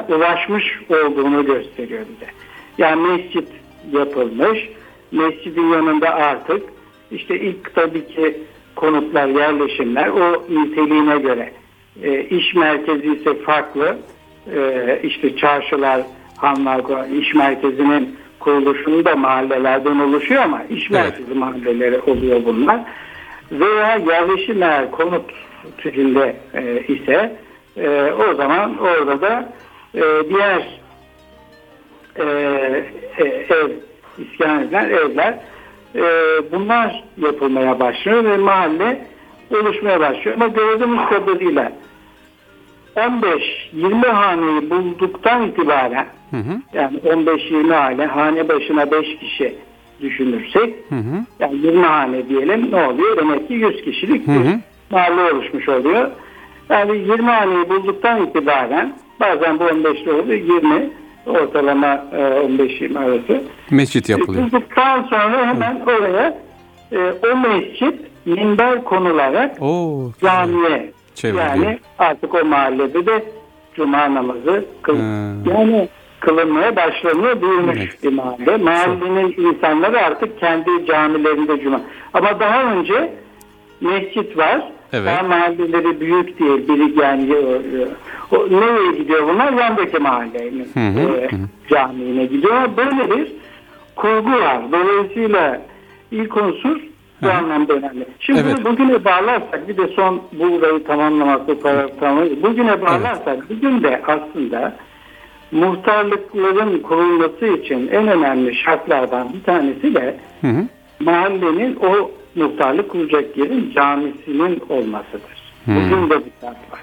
ulaşmış 0.09 0.80
olduğunu 0.90 1.47
gösteriyor 1.47 2.00
bize. 2.00 2.30
Yani 2.78 3.09
mescit 3.09 3.49
yapılmış. 3.92 4.68
Mescidin 5.12 5.73
yanında 5.73 6.14
artık 6.14 6.62
işte 7.11 7.40
ilk 7.40 7.75
tabii 7.75 8.06
ki 8.06 8.40
konutlar, 8.76 9.26
yerleşimler 9.26 10.09
o 10.09 10.42
niteliğine 10.49 11.18
göre 11.18 11.52
e, 12.02 12.25
iş 12.25 12.54
merkezi 12.54 13.12
ise 13.12 13.35
farklı. 13.35 13.97
E, 14.54 15.00
işte 15.02 15.37
çarşılar, 15.37 16.00
hanlar, 16.37 17.09
iş 17.21 17.35
merkezinin 17.35 18.16
kuruluşunu 18.40 19.05
da 19.05 19.16
mahallelerden 19.16 19.99
oluşuyor 19.99 20.43
ama 20.43 20.62
iş 20.64 20.90
Evet. 20.90 20.90
merkezi 20.90 21.35
mahalleleri 21.35 22.00
oluyor 22.00 22.40
bunlar. 22.45 22.81
Veya 23.52 23.97
yerleşim 23.97 24.62
eğer 24.62 24.90
konut 24.90 25.31
türünde 25.78 26.37
e, 26.55 26.81
ise 26.81 27.37
e, 27.76 28.12
o 28.12 28.35
zaman 28.35 28.78
orada 28.78 29.21
da 29.21 29.52
e, 29.95 30.02
diğer 30.28 30.81
e, 32.16 32.25
e, 33.19 33.25
ev, 33.25 33.71
iskan 34.19 34.62
edilen 34.62 34.88
evler 34.88 35.38
e, 35.95 36.02
bunlar 36.52 37.05
yapılmaya 37.16 37.81
başlıyor 37.81 38.25
ve 38.25 38.37
mahalle 38.37 39.07
oluşmaya 39.50 40.00
başlıyor. 40.00 40.37
Ama 40.37 40.47
gördüğümüz 40.47 41.09
kadarıyla 41.09 41.73
15-20 42.97 44.07
haneyi 44.07 44.71
bulduktan 44.71 45.43
itibaren 45.43 46.07
Hı 46.30 46.37
hı. 46.37 46.61
yani 46.73 46.97
15-20 46.99 47.73
hane, 47.75 48.06
hane 48.06 48.49
başına 48.49 48.90
5 48.90 49.18
kişi 49.18 49.54
düşünürsek 50.00 50.75
Hı 50.88 50.95
hı. 50.95 51.25
yani 51.40 51.56
20 51.56 51.83
hane 51.87 52.28
diyelim 52.28 52.73
ne 52.73 52.87
oluyor? 52.87 53.16
Demek 53.16 53.49
ki 53.49 53.54
100 53.54 53.83
kişilik 53.85 54.26
Hı 54.26 54.30
bir 54.30 54.37
hı. 54.50 54.61
mahalle 54.90 55.33
oluşmuş 55.33 55.68
oluyor. 55.68 56.11
Yani 56.71 56.97
20 56.99 57.23
haneyi 57.23 57.68
bulduktan 57.68 58.26
itibaren 58.26 58.92
bazen 59.21 59.59
bu 59.59 59.64
15'li 59.64 60.12
oluyor 60.12 60.56
20 60.62 60.90
ortalama 61.26 62.04
e, 62.12 62.16
15-20 62.16 62.99
arası. 62.99 63.42
Mescit 63.71 64.09
yapılıyor. 64.09 64.45
Bulduktan 64.45 65.02
sonra 65.02 65.47
hemen 65.47 65.80
oraya 65.87 66.38
e, 66.92 66.99
o 67.33 67.37
mescit 67.37 68.00
minber 68.26 68.85
konularak 68.85 69.62
Oo. 69.62 70.11
camiye 70.23 70.90
Çevriliyor. 71.14 71.47
yani 71.47 71.78
artık 71.99 72.35
o 72.35 72.45
mahallede 72.45 73.06
de 73.06 73.25
cuma 73.76 74.14
namazı 74.14 74.64
kıl, 74.83 74.97
yani 75.50 75.88
kılınmaya 76.26 76.76
başlanıyor 76.76 77.42
büyümüş 77.42 77.78
Evet. 78.02 78.12
mahalle. 78.14 78.56
Mahallenin 78.56 79.35
insanları 79.38 79.99
artık 79.99 80.40
kendi 80.40 80.87
camilerinde 80.87 81.61
cuma. 81.61 81.80
Ama 82.14 82.40
daha 82.40 82.62
önce 82.62 83.12
mescit 83.80 84.38
var. 84.38 84.62
Evet. 84.92 85.06
Daha 85.06 85.23
mahalleleri 85.23 86.00
büyük 86.00 86.40
değil. 86.40 86.68
Biri 86.68 87.00
yani 87.00 87.35
o, 87.35 88.37
o, 88.37 88.50
nereye 88.50 88.99
gidiyor 88.99 89.28
bunlar? 89.28 89.52
Yandaki 89.52 89.99
mahallenin 89.99 90.68
Hı 90.75 90.80
hı, 90.80 91.16
e, 91.16 91.28
camiine 91.71 92.25
gidiyor. 92.25 92.61
Böyle 92.76 93.11
bir 93.16 93.33
kurgu 93.97 94.33
var. 94.33 94.59
Dolayısıyla 94.73 95.62
ilk 96.11 96.37
unsur 96.37 96.80
bu 97.23 97.30
anlamda 97.30 97.73
önemli. 97.73 98.06
Şimdi 98.21 98.40
Evet. 98.47 98.56
bunu 98.56 98.73
bugüne 98.73 99.04
bağlarsak 99.04 99.68
bir 99.68 99.76
de 99.76 99.87
son 99.87 100.23
bu 100.33 100.52
burayı 100.52 100.85
tamamlamak 100.85 101.49
bu 101.49 101.61
tamamlamak. 101.61 102.42
Bugüne 102.42 102.83
bağlarsak 102.83 103.50
bugün 103.50 103.83
de 103.83 104.02
aslında 104.06 104.76
muhtarlıkların 105.53 106.79
kurulması 106.79 107.47
için 107.47 107.88
en 107.93 108.09
önemli 108.09 108.55
şartlardan 108.55 109.33
bir 109.35 109.43
tanesi 109.43 109.95
de 109.95 110.17
Hı 110.41 110.47
hı. 110.47 110.65
mahallenin 111.00 111.76
o 111.76 112.11
muhtarlık 112.35 112.91
kuracak 112.91 113.37
yerin 113.37 113.73
camisinin 113.75 114.62
olmasıdır. 114.69 115.53
Hmm. 115.65 115.76
Bugün 115.76 116.11
de 116.11 116.25
bir 116.25 116.33
şart 116.41 116.73
var. 116.73 116.81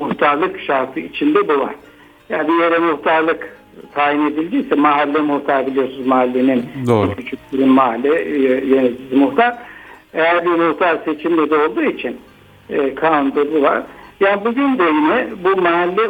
Muhtarlık 0.00 0.60
şartı 0.60 1.00
içinde 1.00 1.48
bu 1.48 1.60
var. 1.60 1.74
Yani 2.28 2.48
bir 2.48 2.62
yere 2.62 2.78
muhtarlık 2.78 3.56
tayin 3.94 4.26
edildiyse 4.26 4.74
mahalle 4.74 5.18
muhtar 5.18 5.66
biliyorsunuz 5.66 6.06
mahallenin 6.06 6.64
Doğru. 6.86 7.14
küçük 7.16 7.38
bir 7.52 7.64
mahalle 7.64 8.22
e, 8.22 8.38
yöneticisi 8.66 9.14
muhtar. 9.16 9.54
Eğer 10.14 10.44
bir 10.44 10.50
muhtar 10.50 10.98
seçimde 11.04 11.50
de 11.50 11.56
olduğu 11.56 11.82
için 11.82 12.16
e, 12.70 12.94
kanunda 12.94 13.52
bu 13.52 13.62
var. 13.62 13.82
Yani 14.20 14.44
bugün 14.44 14.78
de 14.78 14.82
yine 14.84 15.26
bu 15.44 15.62
mahalle 15.62 16.08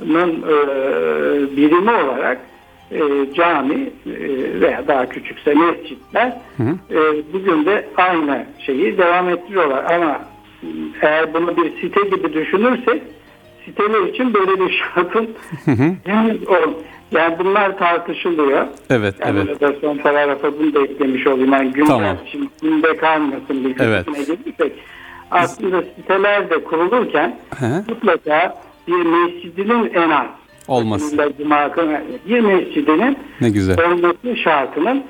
unsurunun 0.00 0.42
e, 0.42 1.56
birimi 1.56 1.90
olarak 1.90 2.40
e, 2.90 2.98
cami 3.34 3.74
e, 3.74 4.60
veya 4.60 4.88
daha 4.88 5.08
küçükse 5.08 5.54
mescitler 5.54 6.36
e, 6.90 6.96
bugün 7.32 7.66
de 7.66 7.88
aynı 7.96 8.46
şeyi 8.66 8.98
devam 8.98 9.28
ettiriyorlar. 9.28 9.94
Ama 9.94 10.20
eğer 11.02 11.34
bunu 11.34 11.56
bir 11.56 11.80
site 11.80 12.16
gibi 12.16 12.32
düşünürsek 12.32 13.02
siteler 13.64 14.02
için 14.02 14.34
böyle 14.34 14.60
bir 14.60 14.82
şartın. 14.94 15.28
Yani 17.12 17.38
bunlar 17.38 17.78
tartışılıyor. 17.78 18.66
Evet, 18.90 19.14
Yani 19.20 19.38
evet. 19.38 19.60
burada 19.60 19.80
son 19.80 19.96
paragrafa 19.98 20.58
bunu 20.58 20.74
da 20.74 20.80
eklemiş 20.82 21.26
olayım. 21.26 21.52
Yani 21.52 21.70
gündem 21.70 21.88
Tamam. 21.88 22.16
şimdi 22.32 22.46
günde 22.62 22.96
kalmasın 22.96 23.64
bir 23.64 23.80
Evet. 23.80 24.06
gelirsek. 24.06 24.72
Aslında 25.30 25.82
siteler 25.82 26.50
de 26.50 26.64
kurulurken 26.64 27.38
hı. 27.58 27.84
mutlaka 27.88 28.54
bir 28.88 29.02
mescidinin 29.06 29.90
en 29.94 30.10
az 30.10 30.26
kılına- 31.72 32.02
bir 32.28 32.40
mescidinin 32.40 33.18
Ne 33.40 33.50
güzel. 33.50 33.76
olması 33.76 34.36
şartının 34.36 35.02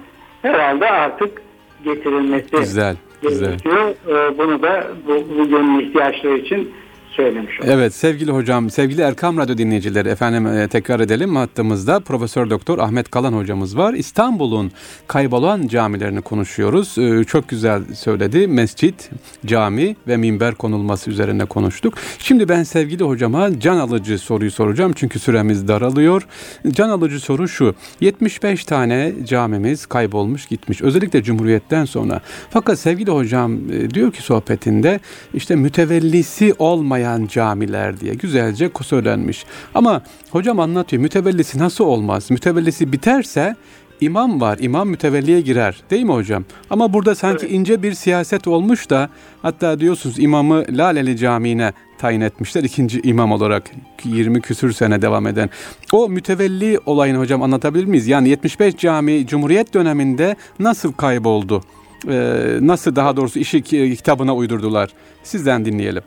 herhalde 0.43 0.91
artık 0.91 1.43
getirilmesi 1.85 2.57
Güzel, 2.57 2.97
güzel. 3.23 3.49
gerekiyor. 3.49 3.95
Ee, 4.09 4.39
Bunu 4.39 4.63
da 4.63 4.87
bu, 5.07 5.39
bugünün 5.39 5.81
ihtiyaçları 5.81 6.39
için 6.39 6.71
söylemiş 7.19 7.61
oldum. 7.61 7.71
Evet 7.73 7.95
sevgili 7.95 8.31
hocam, 8.31 8.71
sevgili 8.71 9.03
Erkam 9.03 9.39
Radyo 9.39 9.59
dinleyicileri 9.59 10.09
efendim 10.09 10.47
e, 10.47 10.69
tekrar 10.69 11.01
edelim 11.01 11.37
hattımızda 11.37 12.01
Profesör 12.01 12.51
Doktor 12.51 12.79
Ahmet 12.79 13.11
Kalan 13.11 13.33
hocamız 13.33 13.77
var. 13.77 13.95
İstanbul'un 13.95 14.73
kaybolan 15.07 15.69
camilerini 15.69 16.23
konuşuyoruz. 16.23 16.99
E, 16.99 17.25
Çok 17.25 17.49
güzel 17.49 17.83
söyledi. 17.95 18.47
Mescit, 18.47 19.11
cami 19.47 19.97
ve 20.09 20.17
minber 20.17 20.55
konulması 20.55 21.11
üzerine 21.11 21.45
konuştuk. 21.45 21.95
Şimdi 22.19 22.49
ben 22.49 22.63
sevgili 22.63 23.05
hocama 23.05 23.61
can 23.61 23.77
alıcı 23.77 24.19
soruyu 24.19 24.51
soracağım 24.51 24.93
çünkü 24.97 25.19
süremiz 25.19 25.69
daralıyor. 25.69 26.27
Can 26.71 26.89
alıcı 26.89 27.21
soru 27.21 27.49
şu. 27.49 27.75
75 28.01 28.65
tane 28.65 29.13
camimiz 29.25 29.87
kaybolmuş 29.87 30.47
gitmiş. 30.47 30.83
Özellikle 30.83 31.23
Cumhuriyet'ten 31.23 31.85
sonra. 31.85 32.21
Fakat 32.51 32.79
sevgili 32.79 33.11
hocam 33.11 33.59
e, 33.73 33.91
diyor 33.91 34.13
ki 34.13 34.23
sohbetinde 34.23 35.01
işte 35.35 35.57
mütevellisi 35.57 36.55
olmayan 36.59 37.08
camiler 37.27 38.01
diye 38.01 38.15
güzelce 38.15 38.71
söylenmiş. 38.83 39.45
Ama 39.75 40.03
hocam 40.31 40.61
anlatıyor 40.61 41.03
mütevellisi 41.03 41.59
nasıl 41.59 41.85
olmaz? 41.85 42.31
Mütevellisi 42.31 42.93
biterse 42.93 43.57
imam 44.01 44.41
var. 44.41 44.59
İmam 44.61 44.89
mütevelliye 44.89 45.41
girer. 45.41 45.83
Değil 45.91 46.03
mi 46.03 46.13
hocam? 46.13 46.45
Ama 46.71 46.93
burada 46.93 47.15
sanki 47.15 47.47
Evet. 47.47 47.55
ince 47.55 47.83
bir 47.83 47.93
siyaset 47.93 48.49
olmuş 48.49 48.91
da 48.91 49.09
hatta 49.43 49.81
diyorsunuz 49.81 50.19
imamı 50.19 50.65
Laleli 50.71 51.17
Camii'ne 51.17 51.73
tayin 51.99 52.21
etmişler. 52.21 52.63
ikinci 52.63 53.01
imam 53.01 53.33
olarak 53.33 53.71
20 54.05 54.41
küsür 54.41 54.73
sene 54.73 55.03
devam 55.03 55.27
eden. 55.27 55.51
O 55.93 56.09
mütevelli 56.09 56.79
olayını 56.87 57.19
hocam 57.19 57.43
anlatabilir 57.43 57.85
miyiz? 57.85 58.07
Yani 58.07 58.29
75 58.29 58.77
cami 58.77 59.27
Cumhuriyet 59.27 59.75
döneminde 59.75 60.37
nasıl 60.59 60.93
kayboldu? 60.93 61.63
Ee, 62.09 62.59
nasıl 62.61 62.97
daha 62.97 63.17
doğrusu 63.17 63.39
işi 63.39 63.63
ki- 63.63 63.95
kitabına 63.97 64.35
uydurdular? 64.37 64.91
Sizden 65.23 65.65
dinleyelim. 65.65 66.03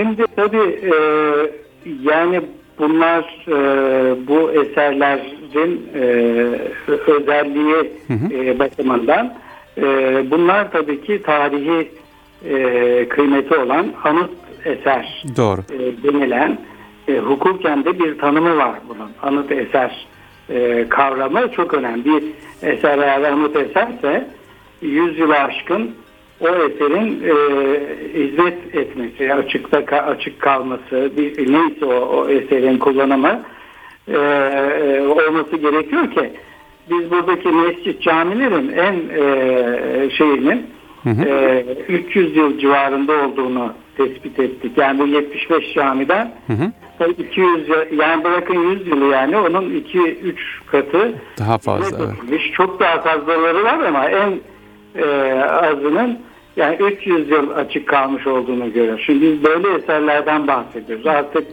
Şimdi 0.00 0.24
tabii 0.36 0.78
e, 0.82 0.92
yani 2.02 2.40
bunlar 2.78 3.44
e, 3.48 3.56
bu 4.26 4.50
eserlerin 4.52 5.88
e, 5.94 6.02
özelliği 7.06 7.92
e, 8.32 8.58
bakımından 8.58 9.34
e, 9.78 9.84
bunlar 10.30 10.72
tabii 10.72 11.00
ki 11.00 11.22
tarihi 11.22 11.90
e, 12.48 13.08
kıymeti 13.08 13.56
olan 13.56 13.86
anıt 14.04 14.30
eser 14.64 15.24
Doğru. 15.36 15.60
e, 15.60 16.02
denilen 16.02 16.58
e, 17.08 17.18
hukuken 17.18 17.84
de 17.84 17.98
bir 17.98 18.18
tanımı 18.18 18.56
var 18.56 18.74
bunun. 18.88 19.10
Anıt 19.22 19.52
eser 19.52 20.06
e, 20.50 20.86
kavramı 20.88 21.52
çok 21.52 21.74
önemli. 21.74 22.04
Bir 22.04 22.24
eser 22.62 22.98
eğer 22.98 23.22
anıt 23.22 23.56
eserse 23.56 24.28
100 24.82 25.18
yılı 25.18 25.34
aşkın 25.38 25.90
o 26.40 26.48
eserin 26.48 27.22
e, 27.24 27.34
hizmet 28.18 28.74
etmesi, 28.74 29.34
açıkta 29.34 29.78
açık 29.96 30.40
kalması, 30.40 31.10
bir, 31.16 31.52
neyse 31.52 31.84
o, 31.84 31.94
o 31.94 32.28
eserin 32.28 32.78
kullanımı 32.78 33.42
e, 34.08 34.12
e, 34.16 35.00
olması 35.00 35.56
gerekiyor 35.56 36.10
ki 36.10 36.30
biz 36.90 37.10
buradaki 37.10 37.48
mescit 37.48 38.02
camilerin 38.02 38.68
en 38.68 38.94
e, 39.22 40.10
şeyinin 40.10 40.66
Hı 41.02 41.10
hı. 41.10 41.28
e, 41.28 41.64
300 41.88 42.36
yıl 42.36 42.58
civarında 42.58 43.12
olduğunu 43.12 43.72
tespit 43.96 44.38
ettik. 44.40 44.72
Yani 44.78 44.98
bu 44.98 45.06
75 45.06 45.74
camiden 45.74 46.32
Hı 46.46 46.52
hı. 46.52 46.70
200 47.18 47.68
yıl- 47.68 47.98
yani 47.98 48.24
bırakın 48.24 48.70
100 48.70 48.86
yılı 48.88 49.04
yani 49.12 49.36
onun 49.36 49.70
2-3 49.70 50.34
katı 50.66 51.12
Daha 51.38 51.58
fazla 51.58 51.96
evet. 52.30 52.40
Çok 52.52 52.80
daha 52.80 53.00
fazlaları 53.00 53.64
var 53.64 53.78
ama 53.88 54.04
en 54.10 54.32
e, 55.02 55.34
azının 55.42 56.18
yani 56.60 56.76
300 56.76 57.30
yıl 57.30 57.50
açık 57.50 57.88
kalmış 57.88 58.26
olduğunu 58.26 58.72
görüyoruz. 58.72 59.02
Şimdi 59.06 59.22
biz 59.22 59.44
böyle 59.44 59.74
eserlerden 59.74 60.46
bahsediyoruz. 60.46 61.06
Artık 61.06 61.46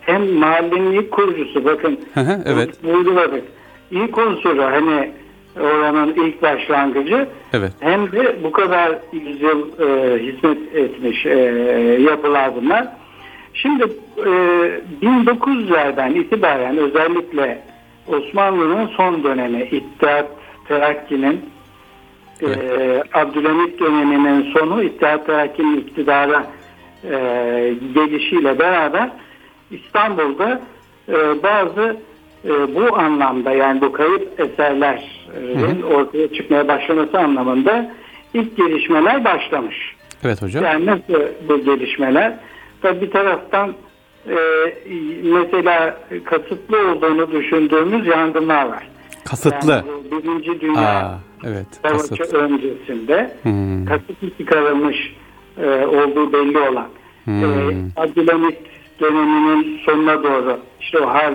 hem 0.00 0.32
mahallenin 0.32 0.92
ilk 0.92 1.10
kurucusu 1.10 1.64
bakın 1.64 2.00
evet. 2.46 2.84
vurguladık. 2.84 3.44
İlk 3.90 4.18
unsuru 4.18 4.62
hani 4.62 5.10
oranın 5.60 6.14
ilk 6.14 6.42
başlangıcı 6.42 7.28
Evet. 7.52 7.72
hem 7.80 8.12
de 8.12 8.36
bu 8.42 8.52
kadar 8.52 8.98
yüzyıl 9.12 9.68
e, 9.80 10.18
hizmet 10.22 10.74
etmiş 10.74 11.26
e, 11.26 11.38
yapılar 12.00 12.50
bunlar. 12.56 12.88
Şimdi 13.54 13.82
e, 14.18 14.30
1900'lerden 15.02 16.14
itibaren 16.14 16.78
özellikle 16.78 17.62
Osmanlı'nın 18.06 18.86
son 18.86 19.24
dönemi 19.24 19.62
İttihat 19.62 20.26
Terakki'nin 20.68 21.40
e, 22.42 23.02
Abdülhamit 23.14 23.80
döneminin 23.80 24.52
sonu 24.52 24.82
İttihat 24.82 25.26
Terakki'nin 25.26 25.76
iktidara 25.76 26.46
e, 27.04 27.10
gelişiyle 27.94 28.58
beraber 28.58 29.10
İstanbul'da 29.70 30.60
e, 31.08 31.42
bazı 31.42 31.96
e, 32.44 32.74
bu 32.74 32.96
anlamda 32.96 33.50
yani 33.52 33.80
bu 33.80 33.92
kayıp 33.92 34.40
eserlerin 34.40 35.82
ortaya 35.82 36.32
çıkmaya 36.32 36.68
başlaması 36.68 37.18
anlamında 37.18 37.90
ilk 38.34 38.56
gelişmeler 38.56 39.24
başlamış. 39.24 39.76
Evet 40.24 40.42
hocam. 40.42 40.64
Yani 40.64 40.86
nasıl 40.86 41.22
bu 41.48 41.64
gelişmeler? 41.64 42.38
Tabii 42.82 43.00
bir 43.00 43.10
taraftan 43.10 43.74
e, 44.28 44.36
mesela 45.22 45.96
kasıtlı 46.24 46.90
olduğunu 46.90 47.32
düşündüğümüz 47.32 48.06
yangınlar 48.06 48.66
var. 48.66 48.88
Kasıtlı. 49.24 49.72
Yani 49.72 50.24
Birinci 50.24 50.60
Dünya 50.60 50.80
Aa, 50.80 51.18
evet. 51.44 51.66
Kasıt. 51.82 52.34
öncesinde 52.34 53.36
Hmm. 53.42 53.84
kasıtlı 53.84 54.30
çıkarılmış 54.38 54.96
e, 55.62 55.66
olduğu 55.86 56.32
belli 56.32 56.58
olan 56.58 56.88
Hmm. 57.24 57.44
e, 57.44 57.74
Abdülhamit 57.96 58.58
döneminin 59.00 59.78
sonuna 59.86 60.22
doğru 60.22 60.58
işte 60.80 60.98
o 60.98 61.06
hal 61.06 61.34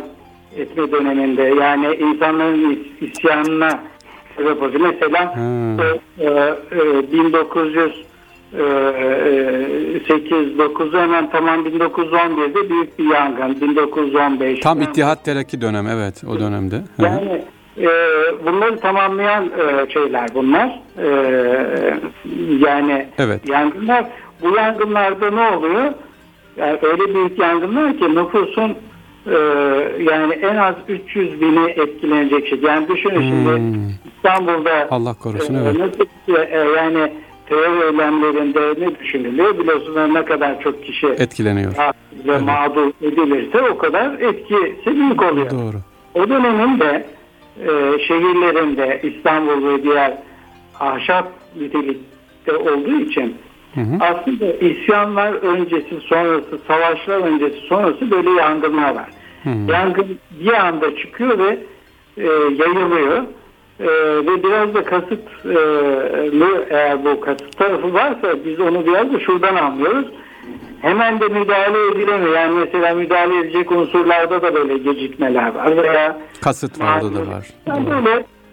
etme 0.57 0.91
döneminde 0.91 1.41
yani 1.43 1.95
insanların 1.95 2.71
is- 2.75 3.11
isyanına 3.11 3.79
sebep 4.37 4.61
oldu. 4.63 4.79
Mesela 4.79 5.35
Hmm. 5.35 5.79
e, 5.79 5.83
e, 6.71 7.11
1900 7.11 8.05
e, 8.53 8.61
e, 8.63 9.99
8 10.07 10.57
9'u 10.57 10.99
hemen 10.99 11.29
tamam 11.29 11.65
1911'de 11.65 12.69
büyük 12.69 12.99
bir 12.99 13.05
yangın 13.13 13.61
1915 13.61 14.59
Tam 14.59 14.77
Yani- 14.79 14.89
İttihat 14.89 15.25
Terakki 15.25 15.61
dönemi 15.61 15.89
evet 15.93 16.23
o 16.23 16.39
dönemde. 16.39 16.81
Yani 16.99 17.41
e, 17.81 17.87
bunları 18.45 18.79
tamamlayan 18.79 19.43
e, 19.45 19.89
şeyler 19.93 20.27
bunlar. 20.35 20.79
E, 20.97 21.07
yani 22.59 23.05
Evet. 23.17 23.49
yangınlar. 23.49 24.05
Bu 24.41 24.55
yangınlarda 24.55 25.31
ne 25.31 25.57
oluyor? 25.57 25.93
Yani 26.57 26.79
öyle 26.81 27.13
büyük 27.15 27.39
yangınlar 27.39 27.97
ki 27.97 28.15
nüfusun 28.15 28.75
e, 29.27 29.35
yani 30.11 30.33
en 30.33 30.55
az 30.55 30.75
300 30.87 31.41
bini 31.41 31.69
etkilenecek 31.71 32.47
şey. 32.47 32.59
Yani 32.61 32.87
düşünün 32.87 33.21
şimdi 33.21 33.49
Hmm. 33.49 33.89
İstanbul'da 34.15 34.87
Allah 34.91 35.13
korusun 35.13 35.53
e, 35.55 35.57
evet. 35.63 35.77
nasıl 35.77 36.05
e, 36.37 36.57
yani 36.77 37.11
terör 37.49 37.81
eylemlerinde 37.85 38.85
ne 38.85 38.99
düşünülüyor? 38.99 39.59
Biliyorsunuz 39.59 40.11
ne 40.13 40.25
kadar 40.25 40.61
çok 40.61 40.83
kişi 40.83 41.07
Etkileniyor. 41.07 41.71
ve 42.27 42.37
mağdur 42.37 42.91
edilirse 43.01 43.61
o 43.61 43.77
kadar 43.77 44.11
etkisi 44.19 44.85
büyük 44.95 45.23
oluyor. 45.23 45.49
Doğru. 45.51 45.77
O 46.15 46.29
dönemin 46.29 46.79
de 46.79 47.05
e, 47.61 47.99
şehirlerinde 47.99 49.01
İstanbul 49.03 49.69
ve 49.69 49.83
diğer 49.83 50.17
ahşap 50.79 51.31
nitelikte 51.59 52.57
olduğu 52.57 52.99
için 52.99 53.35
Hı 53.75 53.81
hı. 53.81 53.97
aslında 53.99 54.45
isyanlar 54.53 55.33
öncesi 55.33 55.99
sonrası, 55.99 56.59
savaşlar 56.67 57.17
öncesi 57.17 57.67
sonrası 57.67 58.11
böyle 58.11 58.29
yangınlar 58.29 58.95
var. 58.95 59.09
Hı. 59.43 59.49
Yangın 59.71 60.17
bir 60.39 60.53
anda 60.53 60.95
çıkıyor 60.95 61.39
ve 61.39 61.59
e, 62.17 62.27
yayılıyor. 62.57 63.23
E, 63.79 63.87
ve 64.25 64.43
biraz 64.43 64.73
da 64.73 64.83
kasıtlı 64.83 66.65
eğer 66.69 67.05
bu 67.05 67.21
kasıt 67.21 67.57
tarafı 67.57 67.93
varsa 67.93 68.45
biz 68.45 68.59
onu 68.59 68.87
biraz 68.87 69.13
da 69.13 69.19
şuradan 69.19 69.55
anlıyoruz. 69.55 70.05
Hemen 70.81 71.19
de 71.19 71.27
müdahale 71.27 71.77
edilemiyor. 71.91 72.35
Yani 72.35 72.59
mesela 72.59 72.95
müdahale 72.95 73.39
edecek 73.39 73.71
unsurlarda 73.71 74.41
da 74.41 74.53
böyle 74.55 74.77
gecikmeler 74.77 75.55
var 75.55 75.77
veya 75.77 76.17
Kasıt 76.41 76.79
var 76.79 77.01
orada 77.01 77.15
da 77.15 77.27
var. 77.31 77.47
Yani 77.67 77.89
böyle 77.89 78.09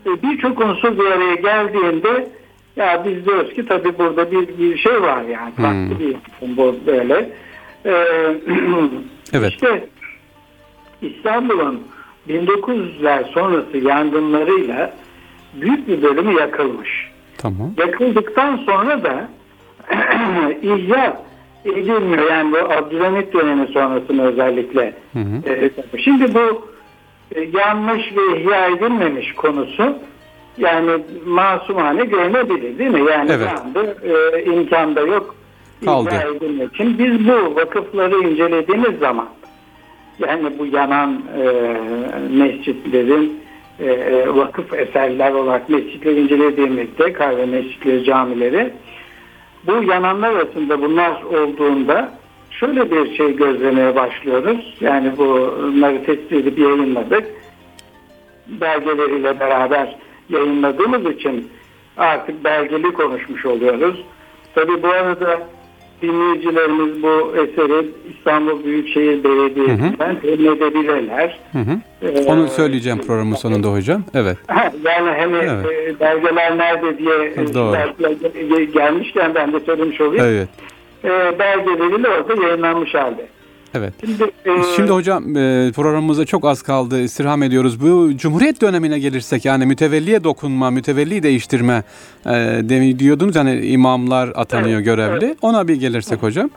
e, 0.06 0.22
birçok 0.22 0.60
unsur 0.60 0.98
bir 0.98 1.06
araya 1.06 1.34
geldiğinde 1.34 2.28
ya 2.76 3.02
biz 3.04 3.26
diyoruz 3.26 3.54
ki 3.54 3.66
tabii 3.66 3.98
burada 3.98 4.30
bir, 4.30 4.58
bir 4.58 4.78
şey 4.78 5.02
var 5.02 5.22
yani 5.22 5.52
Hmm. 5.56 5.64
farklı 5.64 5.98
bir 6.00 6.16
bu 6.56 6.76
böyle. 6.86 7.30
Ee, 7.86 7.92
Evet. 9.32 9.52
İşte 9.52 9.88
İstanbul'un 11.02 11.82
1900'ler 12.28 13.32
sonrası 13.32 13.78
yangınlarıyla 13.78 14.92
büyük 15.54 15.88
bir 15.88 16.02
bölümü 16.02 16.40
yakılmış. 16.40 17.10
Tamam. 17.38 17.70
Yakıldıktan 17.78 18.56
sonra 18.56 19.02
da 19.04 19.28
ihya 20.62 21.22
edilmiyor. 21.64 22.30
Yani 22.30 22.52
bu 22.52 22.56
Abdülhamit 22.56 23.32
dönemi 23.34 23.66
sonrasında 23.66 24.22
özellikle. 24.22 24.94
Hı 25.12 25.18
hı. 25.18 25.50
e, 25.50 25.70
Şimdi 25.98 26.34
bu 26.34 26.68
e, 27.34 27.40
yanlış 27.40 28.12
ve 28.16 28.40
ihya 28.40 28.66
edilmemiş 28.66 29.34
konusu 29.34 29.98
yani 30.58 30.90
masumane 31.26 32.04
görünebilir 32.04 32.78
değil 32.78 32.90
mi? 32.90 33.10
Yani 33.10 33.30
Evet. 33.32 33.48
yandı, 33.48 33.96
e, 34.36 34.44
imkan 34.44 34.96
da 34.96 35.00
yok 35.00 35.34
Kaldı. 35.84 36.10
için. 36.74 36.98
Biz 36.98 37.28
bu 37.28 37.56
vakıfları 37.56 38.14
incelediğimiz 38.28 38.98
zaman 38.98 39.28
yani 40.18 40.58
bu 40.58 40.66
yanan 40.66 41.22
e, 41.38 41.76
mescitlerin 42.30 43.40
e, 43.80 43.86
e, 43.86 44.28
vakıf 44.28 44.72
eserler 44.72 45.32
olarak 45.32 45.68
mescitleri 45.68 46.20
incelediğimizde 46.20 47.12
kahve 47.12 47.46
mescitleri, 47.46 48.04
camileri 48.04 48.72
bu 49.66 49.82
yananlar 49.82 50.30
arasında 50.34 50.82
bunlar 50.82 51.22
olduğunda 51.22 52.18
şöyle 52.50 52.90
bir 52.90 53.16
şey 53.16 53.36
gözlemeye 53.36 53.96
başlıyoruz. 53.96 54.76
Yani 54.80 55.18
bunları 55.18 56.04
tespit 56.04 56.32
edip 56.32 56.58
yayınladık. 56.58 57.26
Belgeleriyle 58.46 59.40
beraber 59.40 59.96
yayınladığımız 60.28 61.06
için 61.06 61.48
artık 61.96 62.44
belgeli 62.44 62.92
konuşmuş 62.92 63.46
oluyoruz. 63.46 64.04
Tabii 64.54 64.82
bu 64.82 64.88
arada 64.88 65.40
dinleyicilerimiz 66.08 67.02
bu 67.02 67.36
eseri 67.36 67.86
İstanbul 68.16 68.64
Büyükşehir 68.64 69.24
Belediyesi'nden 69.24 70.20
temin 70.20 70.56
edebilirler. 70.56 71.38
Hı 71.52 71.58
hı. 71.58 71.80
Ee, 72.02 72.24
Onu 72.24 72.48
söyleyeceğim 72.48 72.98
programın 73.06 73.34
sonunda 73.34 73.72
hocam. 73.72 74.02
Evet. 74.14 74.36
yani 74.84 75.10
hani 75.10 75.36
Evet. 75.36 75.66
e, 75.96 76.00
belgeler 76.00 76.58
nerede 76.58 76.98
diye 76.98 77.14
e, 77.36 77.54
Doğru. 77.54 77.72
belgeler 77.72 78.60
gelmişken 78.62 79.34
ben 79.34 79.52
de 79.52 79.60
söylemiş 79.60 80.00
olayım. 80.00 80.24
Evet. 80.28 80.48
E, 81.04 81.38
belgeleriyle 81.38 82.08
orada 82.08 82.42
yayınlanmış 82.46 82.94
halde. 82.94 83.26
Evet. 83.74 83.94
Şimdi, 84.00 84.22
e, 84.46 84.50
Şimdi 84.76 84.90
hocam 84.90 85.36
e, 85.36 85.72
programımıza 85.74 86.24
çok 86.24 86.44
az 86.44 86.62
kaldı. 86.62 87.00
İstirham 87.02 87.42
ediyoruz. 87.42 87.80
Bu 87.80 88.16
Cumhuriyet 88.16 88.60
dönemine 88.62 88.98
gelirsek 88.98 89.44
yani 89.44 89.66
mütevelliye 89.66 90.24
dokunma, 90.24 90.70
mütevelli 90.70 91.22
değiştirme 91.22 91.82
e, 92.26 92.30
demi 92.62 92.98
diyordunuz. 92.98 93.36
Hani 93.36 93.66
imamlar 93.66 94.28
atanıyor 94.34 94.76
Evet, 94.76 94.84
görevli. 94.84 95.36
Ona 95.42 95.68
bir 95.68 95.74
gelirsek 95.74 96.22
hocam. 96.22 96.50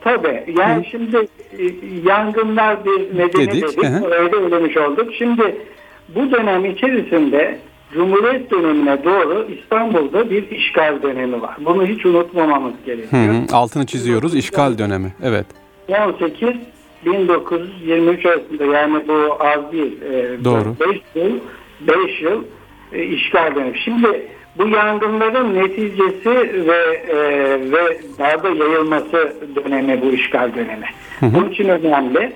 Tabii. 0.00 0.44
Yani 0.58 0.86
şimdi 0.90 1.16
e, 1.58 1.62
yangınlar 2.08 2.84
bir 2.84 3.18
nedeni 3.18 3.50
Dedik, 3.50 3.62
dedik. 3.62 3.84
hı 3.84 3.88
hı. 3.88 4.04
Öyle 4.06 4.36
öğrenmiş 4.36 4.76
olduk. 4.76 5.08
Şimdi 5.18 5.56
bu 6.14 6.30
dönem 6.30 6.64
içerisinde 6.64 7.58
Cumhuriyet 7.94 8.50
dönemine 8.50 9.04
doğru 9.04 9.48
İstanbul'da 9.60 10.30
bir 10.30 10.50
işgal 10.50 11.02
dönemi 11.02 11.42
var. 11.42 11.56
Bunu 11.64 11.86
hiç 11.86 12.06
unutmamamız 12.06 12.72
Hı 12.72 12.86
gerekiyor. 12.86 13.22
hı. 13.22 13.56
Altını 13.56 13.86
çiziyoruz. 13.86 14.34
İşgal 14.34 14.78
dönemi. 14.78 15.12
Evet. 15.22 15.46
18 15.88 16.56
1923 17.04 18.26
arasında 18.26 18.64
yani 18.64 19.08
bu 19.08 19.36
az 19.40 19.72
değil. 19.72 20.02
E, 20.02 20.44
Doğru. 20.44 20.76
5 20.80 21.00
yıl 21.14 21.38
5 21.80 22.22
yıl 22.22 22.44
e, 22.92 23.04
işgal 23.04 23.54
dönemi. 23.54 23.78
Şimdi 23.78 24.28
bu 24.58 24.68
yangınların 24.68 25.54
neticesi 25.54 26.30
ve 26.68 27.02
e, 27.08 27.16
ve 27.72 28.00
daha 28.18 28.42
da 28.42 28.48
yayılması 28.48 29.36
dönemi 29.56 30.02
bu 30.02 30.10
işgal 30.10 30.54
dönemi. 30.54 30.86
Hı 31.20 31.26
hı. 31.26 31.34
Bunun 31.34 31.50
için 31.50 31.68
önemli. 31.68 32.32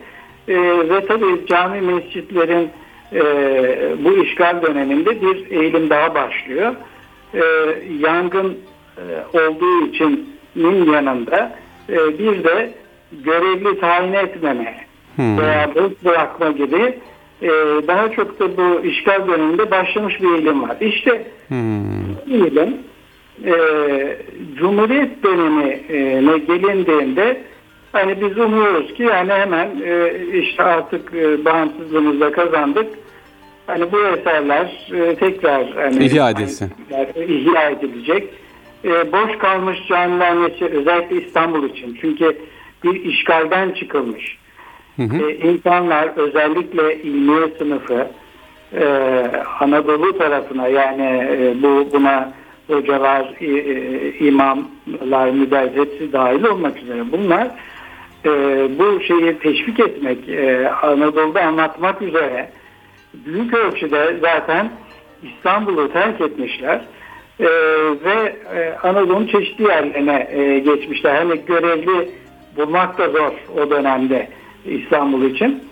E, 0.49 0.57
ve 0.91 1.07
tabii 1.07 1.47
cami 1.47 1.81
mescitlerin 1.81 2.71
e, 3.13 3.23
bu 4.05 4.25
işgal 4.25 4.63
döneminde 4.63 5.23
bir 5.23 5.51
eğilim 5.51 5.91
daha 5.91 6.15
başlıyor. 6.15 6.75
E, 7.35 7.43
yangın 8.01 8.59
e, 8.97 9.39
olduğu 9.39 9.87
için 9.87 10.39
yanında 10.57 11.57
e, 11.89 12.19
bir 12.19 12.45
de 12.45 12.71
görevli 13.13 13.81
tayin 13.81 14.13
etmeme 14.13 14.75
Hmm. 15.17 15.39
veya 15.39 15.71
bırak 15.75 16.05
bırakma 16.05 16.51
gibi 16.51 16.99
e, 17.43 17.49
daha 17.89 18.11
çok 18.13 18.41
da 18.41 18.57
bu 18.57 18.85
işgal 18.87 19.29
döneminde 19.29 19.71
başlamış 19.71 20.23
bir 20.23 20.35
eğilim 20.35 20.63
var. 20.69 20.77
İşte 20.81 21.27
Hmm. 21.49 21.91
eğilim 22.31 22.77
e, 23.45 23.53
Cumhuriyet 24.59 25.23
dönemine 25.23 26.39
gelindiğinde 26.39 27.41
hani 27.93 28.21
biz 28.21 28.39
umuyoruz 28.39 28.95
ki 28.95 29.03
yani 29.03 29.33
hemen 29.33 29.69
e, 29.85 30.13
işte 30.39 30.63
artık 30.63 31.15
e, 31.15 31.45
bağımsızlığımızı 31.45 32.21
da 32.21 32.33
kazandık. 32.33 32.87
Hani 33.67 33.93
bu 33.93 34.01
eserler 34.07 34.91
e, 34.95 35.15
tekrar 35.15 35.73
hani, 35.75 36.05
İhya 36.05 36.31
edilsin. 36.31 36.73
ihya 37.29 37.71
edilecek. 37.71 38.29
E, 38.85 39.13
boş 39.13 39.39
kalmış 39.39 39.79
camiler 39.89 40.71
özellikle 40.73 41.23
İstanbul 41.27 41.71
için. 41.71 41.99
Çünkü 42.01 42.37
bir 42.85 43.05
işgalden 43.05 43.71
çıkılmış. 43.71 44.39
Hı 44.97 45.03
hı. 45.03 45.31
E, 45.31 45.37
insanlar 45.37 46.11
özellikle 46.17 47.03
ilmiye 47.03 47.49
sınıfı 47.59 48.09
e, 48.73 48.85
Anadolu 49.61 50.19
tarafına 50.19 50.69
yani 50.69 51.29
e, 51.31 51.63
bu 51.63 51.89
buna 51.93 52.33
hocalar, 52.67 53.35
e, 53.41 53.47
e, 53.47 54.19
imamlar, 54.19 55.31
müderris 55.31 55.77
hepsi 55.77 56.13
dahil 56.13 56.45
olmak 56.45 56.83
üzere 56.83 57.13
bunlar 57.13 57.49
e, 58.25 58.31
bu 58.79 59.01
şeyi 59.01 59.39
teşvik 59.39 59.81
etmek, 59.81 60.29
e, 60.29 60.69
Anadolu'da 60.69 61.43
anlatmak 61.43 62.03
üzere 62.03 62.51
büyük 63.15 63.55
ölçüde 63.55 64.17
zaten 64.21 64.71
İstanbul'u 65.23 65.93
terk 65.93 66.21
etmişler 66.21 66.81
e, 67.41 67.47
ve 68.05 68.37
e, 68.55 68.75
Anadolu'nun 68.83 69.27
çeşitli 69.27 69.65
yerlerine 69.65 70.29
e, 70.31 70.59
geçmişler. 70.59 71.15
Hani 71.15 71.41
görevli 71.47 72.11
bulmak 72.57 72.99
da 72.99 73.11
zor 73.11 73.33
o 73.57 73.71
dönemde 73.71 74.29
İstanbul 74.65 75.25
için. 75.25 75.65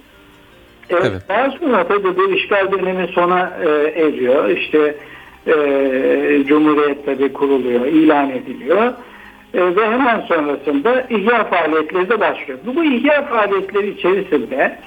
Evet. 0.91 1.03
Evet. 1.11 1.23
Daha 1.29 1.51
sonra 1.51 1.87
tabii 1.87 2.17
bu 2.17 2.31
işgal 2.31 2.73
dönemi 2.73 3.09
sona 3.09 3.53
e, 3.63 3.69
eriyor. 4.01 4.49
İşte 4.49 4.95
e, 5.47 6.45
Cumhuriyet 6.47 7.07
tabii 7.07 7.33
kuruluyor, 7.33 7.87
ilan 7.87 8.31
ediliyor. 8.31 8.93
E, 9.55 9.77
ve 9.77 9.87
hemen 9.87 10.21
sonrasında 10.21 11.07
ihya 11.11 11.45
faaliyetleri 11.45 12.11
de 12.11 12.21
başlıyor. 12.21 12.59
Bu, 12.67 12.77
bu 12.77 12.85
ihya 12.85 13.27
faaliyetleri 13.27 13.91
içerisinde 13.91 14.79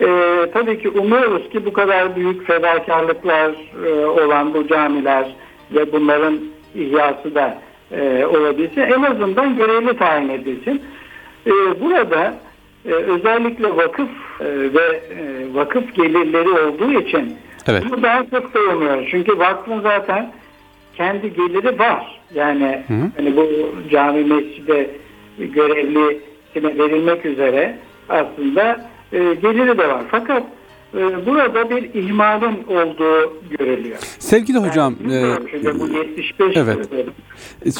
e, 0.00 0.06
tabii 0.52 0.82
ki 0.82 0.88
umuyoruz 0.88 1.48
ki 1.50 1.66
bu 1.66 1.72
kadar 1.72 2.16
büyük 2.16 2.46
fedakarlıklar 2.46 3.52
e, 3.86 4.06
olan 4.06 4.54
bu 4.54 4.68
camiler 4.68 5.34
ve 5.72 5.92
bunların 5.92 6.38
ihyası 6.74 7.34
da 7.34 7.58
e, 7.92 8.26
olabilsin. 8.26 8.80
En 8.80 9.02
azından 9.02 9.56
görevli 9.56 9.96
tayin 9.96 10.28
edilsin. 10.28 10.82
E, 11.46 11.80
burada 11.80 12.34
e, 12.84 12.90
özellikle 12.92 13.76
vakıf 13.76 14.08
e, 14.40 14.44
ve 14.74 15.00
e, 15.10 15.54
vakıf 15.54 15.94
gelirleri 15.94 16.48
olduğu 16.48 17.00
için 17.00 17.36
Evet. 17.66 17.82
bunu 17.90 18.02
daha 18.02 18.24
çok 18.30 18.50
savunuyoruz. 18.52 19.08
Çünkü 19.10 19.38
vakfın 19.38 19.80
zaten 19.80 20.32
kendi 20.96 21.34
geliri 21.34 21.78
var. 21.78 22.20
Yani 22.34 22.82
Hı 22.86 22.94
hı. 22.94 23.10
hani 23.16 23.36
bu 23.36 23.48
cami 23.90 24.24
mescide 24.24 24.90
görevlisine 25.38 26.78
verilmek 26.78 27.26
üzere 27.26 27.78
aslında 28.08 28.90
e, 29.12 29.18
geliri 29.18 29.78
de 29.78 29.88
var. 29.88 30.02
Fakat 30.10 30.42
e, 30.94 31.26
burada 31.26 31.70
bir 31.70 31.94
ihmalin 31.94 32.64
olduğu 32.68 33.32
görülüyor. 33.58 33.96
Sevgili 34.18 34.58
hocam, 34.58 34.94
Yani 35.02 35.12
e, 35.14 35.20
bilmiyorum 35.22 35.46
şimdi 35.50 35.80
bu 35.80 35.86
75 35.98 36.56
evet. 36.56 36.88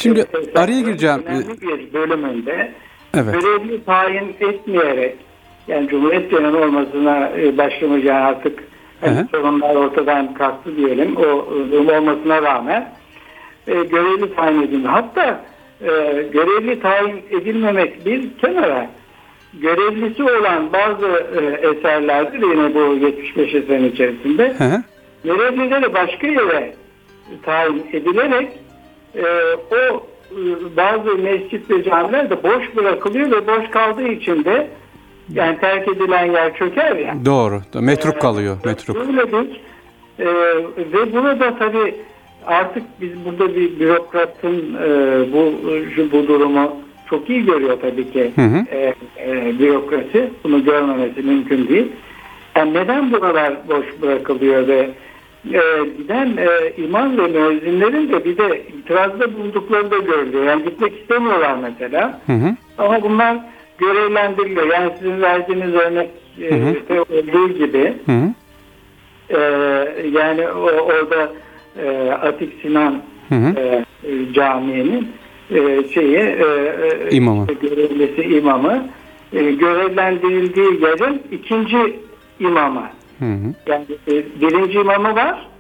Şimdi 0.01 0.21
e, 0.55 0.59
araya 0.59 0.81
gireceğim. 0.81 1.23
önemli 1.27 1.61
bir 1.61 1.93
bölümünde 1.93 2.73
Evet. 3.17 3.35
görevli 3.35 3.85
tayin 3.85 4.37
etmeyerek 4.41 5.17
yani 5.69 5.89
Cumhuriyet 5.89 6.31
dönemi 6.31 6.57
olmasına 6.57 7.31
e, 7.39 7.59
başlamış 7.59 8.05
yani 8.05 8.25
artık 8.25 8.65
hani 9.01 9.27
sorunlar 9.31 9.75
ortadan 9.75 10.35
kalktı 10.35 10.77
diyelim 10.77 11.17
o 11.17 11.23
e, 11.23 11.73
durum 11.73 11.89
olmasına 11.89 12.43
rağmen 12.43 12.93
e, 13.67 13.73
görevli 13.73 14.35
tayin 14.35 14.63
edildi. 14.63 14.89
Hatta 14.89 15.45
e, 15.81 15.89
görevli 16.33 16.81
tayin 16.81 17.23
edilmemek 17.31 18.07
bir 18.07 18.39
kenara 18.39 18.91
görevlisi 19.61 20.23
olan 20.23 20.73
bazı 20.73 21.07
e, 21.07 21.69
eserlerde 21.69 22.41
de 22.41 22.47
yine 22.47 22.75
bu 22.75 23.07
75 23.07 23.55
eserin 23.55 23.91
içerisinde 23.91 24.55
Hı 24.59 24.65
hı. 24.65 24.83
görevlileri 25.25 25.95
başka 25.95 26.27
yere 26.27 26.75
tayin 27.43 27.87
edilerek 27.93 28.49
e, 29.15 29.25
o 29.71 30.07
bazı 30.77 31.19
mescit 31.19 31.71
ve 31.71 31.85
camiler 31.85 32.31
de 32.31 32.43
boş 32.43 32.77
bırakılıyor 32.77 33.31
ve 33.31 33.47
boş 33.47 33.71
kaldığı 33.71 34.09
için 34.09 34.45
de 34.45 34.69
yani 35.33 35.59
terk 35.59 35.89
edilen 35.89 36.33
yer 36.33 36.57
çöker 36.57 36.97
ya. 36.97 37.15
Doğru. 37.25 37.61
Metruk 37.81 38.21
kalıyor. 38.21 38.57
Metruk. 38.65 38.97
Öyledir. 38.97 39.61
Ee, 40.19 40.27
ve 40.93 41.13
burada 41.13 41.59
tabii 41.59 41.95
artık 42.47 42.83
biz 43.01 43.11
burada 43.25 43.55
bir 43.55 43.81
bürokratın 43.81 44.75
e, 44.83 44.89
bu 45.33 45.53
bu 46.13 46.29
durumu 46.29 46.77
çok 47.11 47.31
iyi 47.31 47.45
görüyor 47.45 47.79
tabii 47.83 48.11
ki 48.11 48.33
Hı 48.35 48.43
hı. 48.43 48.65
e, 48.71 48.95
e, 49.19 49.59
bürokrasi. 49.59 50.31
Bunu 50.45 50.65
görmemesi 50.65 51.23
mümkün 51.23 51.69
değil. 51.69 51.93
Yani 52.57 52.75
neden 52.75 53.13
buralar 53.13 53.55
boş 53.69 53.87
bırakılıyor 54.03 54.69
ve 54.69 54.91
e, 55.53 55.61
giden 55.99 56.37
e, 56.37 56.73
imam 56.83 57.19
ve 57.19 57.27
müezzinlerin 57.27 58.09
de 58.13 58.25
bir 58.25 58.37
de 58.37 58.63
itirazda 58.79 59.35
bulundukları 59.35 59.91
da 59.91 59.99
görülüyor. 59.99 60.45
Yani 60.45 60.65
gitmek 60.65 61.01
istemiyorlar 61.01 61.57
mesela. 61.63 62.21
Hı 62.27 62.33
hı. 62.33 62.57
Ama 62.79 63.03
bunlar 63.03 63.37
görevlendiriliyor. 63.79 64.67
Yani 64.73 64.93
sizin 64.99 65.23
verdiğiniz 65.23 65.75
örnek 65.75 66.11
e, 66.43 66.51
Hı 66.51 66.55
hı. 66.95 67.03
olduğu 67.03 67.49
gibi 67.49 67.95
Hı 68.07 68.13
hı. 68.13 68.31
e, 69.31 69.39
yani 70.13 70.49
o, 70.49 70.61
orada 70.63 71.33
e, 71.85 72.11
Atik 72.11 72.53
Sinan 72.63 73.03
Hı 73.29 73.35
hı. 73.35 73.55
e, 73.59 73.85
caminin 74.33 75.09
e, 75.51 75.89
şeyi 75.95 76.17
e, 76.17 76.45
e, 77.11 77.11
İmamı. 77.11 77.47
işte 77.53 77.69
görevlisi 77.69 78.23
imamı 78.23 78.87
e, 79.33 79.43
görevlendirildiği 79.53 80.67
yerin 80.83 81.23
ikinci 81.33 81.97
imamı. 82.41 82.83
Hı 83.19 83.25
hı. 83.25 83.55
Yani 83.67 83.85
e, 84.09 84.41
birinci 84.41 84.79
imamı 84.79 85.15
var. 85.15 85.54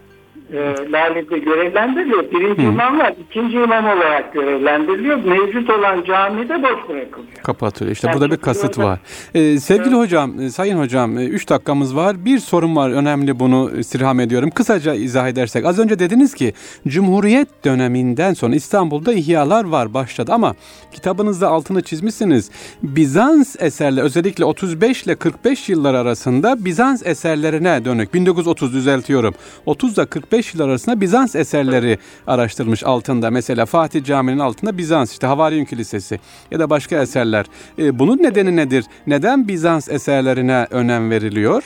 E, 0.53 0.57
Lale'de 0.93 1.39
görevlendiriliyor. 1.39 2.31
Birinci 2.31 2.63
Hı. 2.63 2.67
imam 2.67 2.99
var. 2.99 3.15
ikinci 3.31 3.55
imam 3.57 3.85
olarak 3.85 4.33
görevlendiriliyor. 4.33 5.25
Mevcut 5.25 5.71
olan 5.71 6.05
camide 6.05 6.63
boş 6.63 6.89
bırakılıyor. 6.89 7.35
Kapatılıyor. 7.43 7.95
İşte 7.95 8.09
Yani 8.09 8.15
burada 8.21 8.31
bir 8.31 8.37
kasıt 8.37 8.79
orada- 8.79 8.89
var. 8.91 8.99
Ee, 9.35 9.59
sevgili 9.59 9.95
hocam, 9.95 10.41
e, 10.41 10.51
sayın 10.51 10.79
hocam, 10.79 11.19
3 11.19 11.49
dakikamız 11.49 11.97
var. 11.97 12.25
Bir 12.25 12.39
sorun 12.39 12.77
var, 12.77 12.91
önemli 12.91 13.39
bunu 13.41 13.71
istirham 13.79 14.21
ediyorum. 14.21 14.51
Kısaca 14.51 14.95
izah 14.95 15.29
edersek. 15.29 15.65
Az 15.67 15.79
önce 15.79 15.99
dediniz 15.99 16.35
ki 16.35 16.53
Cumhuriyet 16.89 17.65
döneminden 17.65 18.35
sonra 18.35 18.55
İstanbul'da 18.55 19.13
ihyalar 19.13 19.65
var 19.65 19.95
başladı 19.95 20.33
ama 20.33 20.55
kitabınızda 20.93 21.49
altını 21.49 21.83
çizmişsiniz. 21.83 22.51
Bizans 22.83 23.57
eserler 23.63 24.03
özellikle 24.03 24.45
35 24.45 25.03
ile 25.03 25.15
45 25.15 25.69
yıllar 25.69 25.95
arasında 25.95 26.65
Bizans 26.65 27.07
eserlerine 27.07 27.85
dönük 27.85 28.15
1930 28.15 28.75
düzeltiyorum. 28.75 29.35
30 29.67 29.99
ile 29.99 30.07
45 30.25 30.55
yıl 30.55 30.61
arasında 30.61 31.01
Bizans 31.01 31.37
eserleri 31.37 31.99
araştırmış 32.27 32.85
altında. 32.85 33.31
Mesela 33.31 33.67
Fatih 33.67 34.05
Camii'nin 34.05 34.39
altında 34.39 34.79
Bizans 34.79 35.13
işte 35.13 35.27
Havariyun 35.27 35.65
Kilisesi 35.65 36.21
ya 36.51 36.59
da 36.59 36.71
başka 36.71 37.03
eserler. 37.03 37.47
E, 37.79 37.99
bunun 37.99 38.23
nedeni 38.23 38.57
nedir? 38.57 38.85
Neden 39.07 39.49
Bizans 39.49 39.89
eserlerine 39.89 40.67
önem 40.71 41.11
veriliyor? 41.11 41.63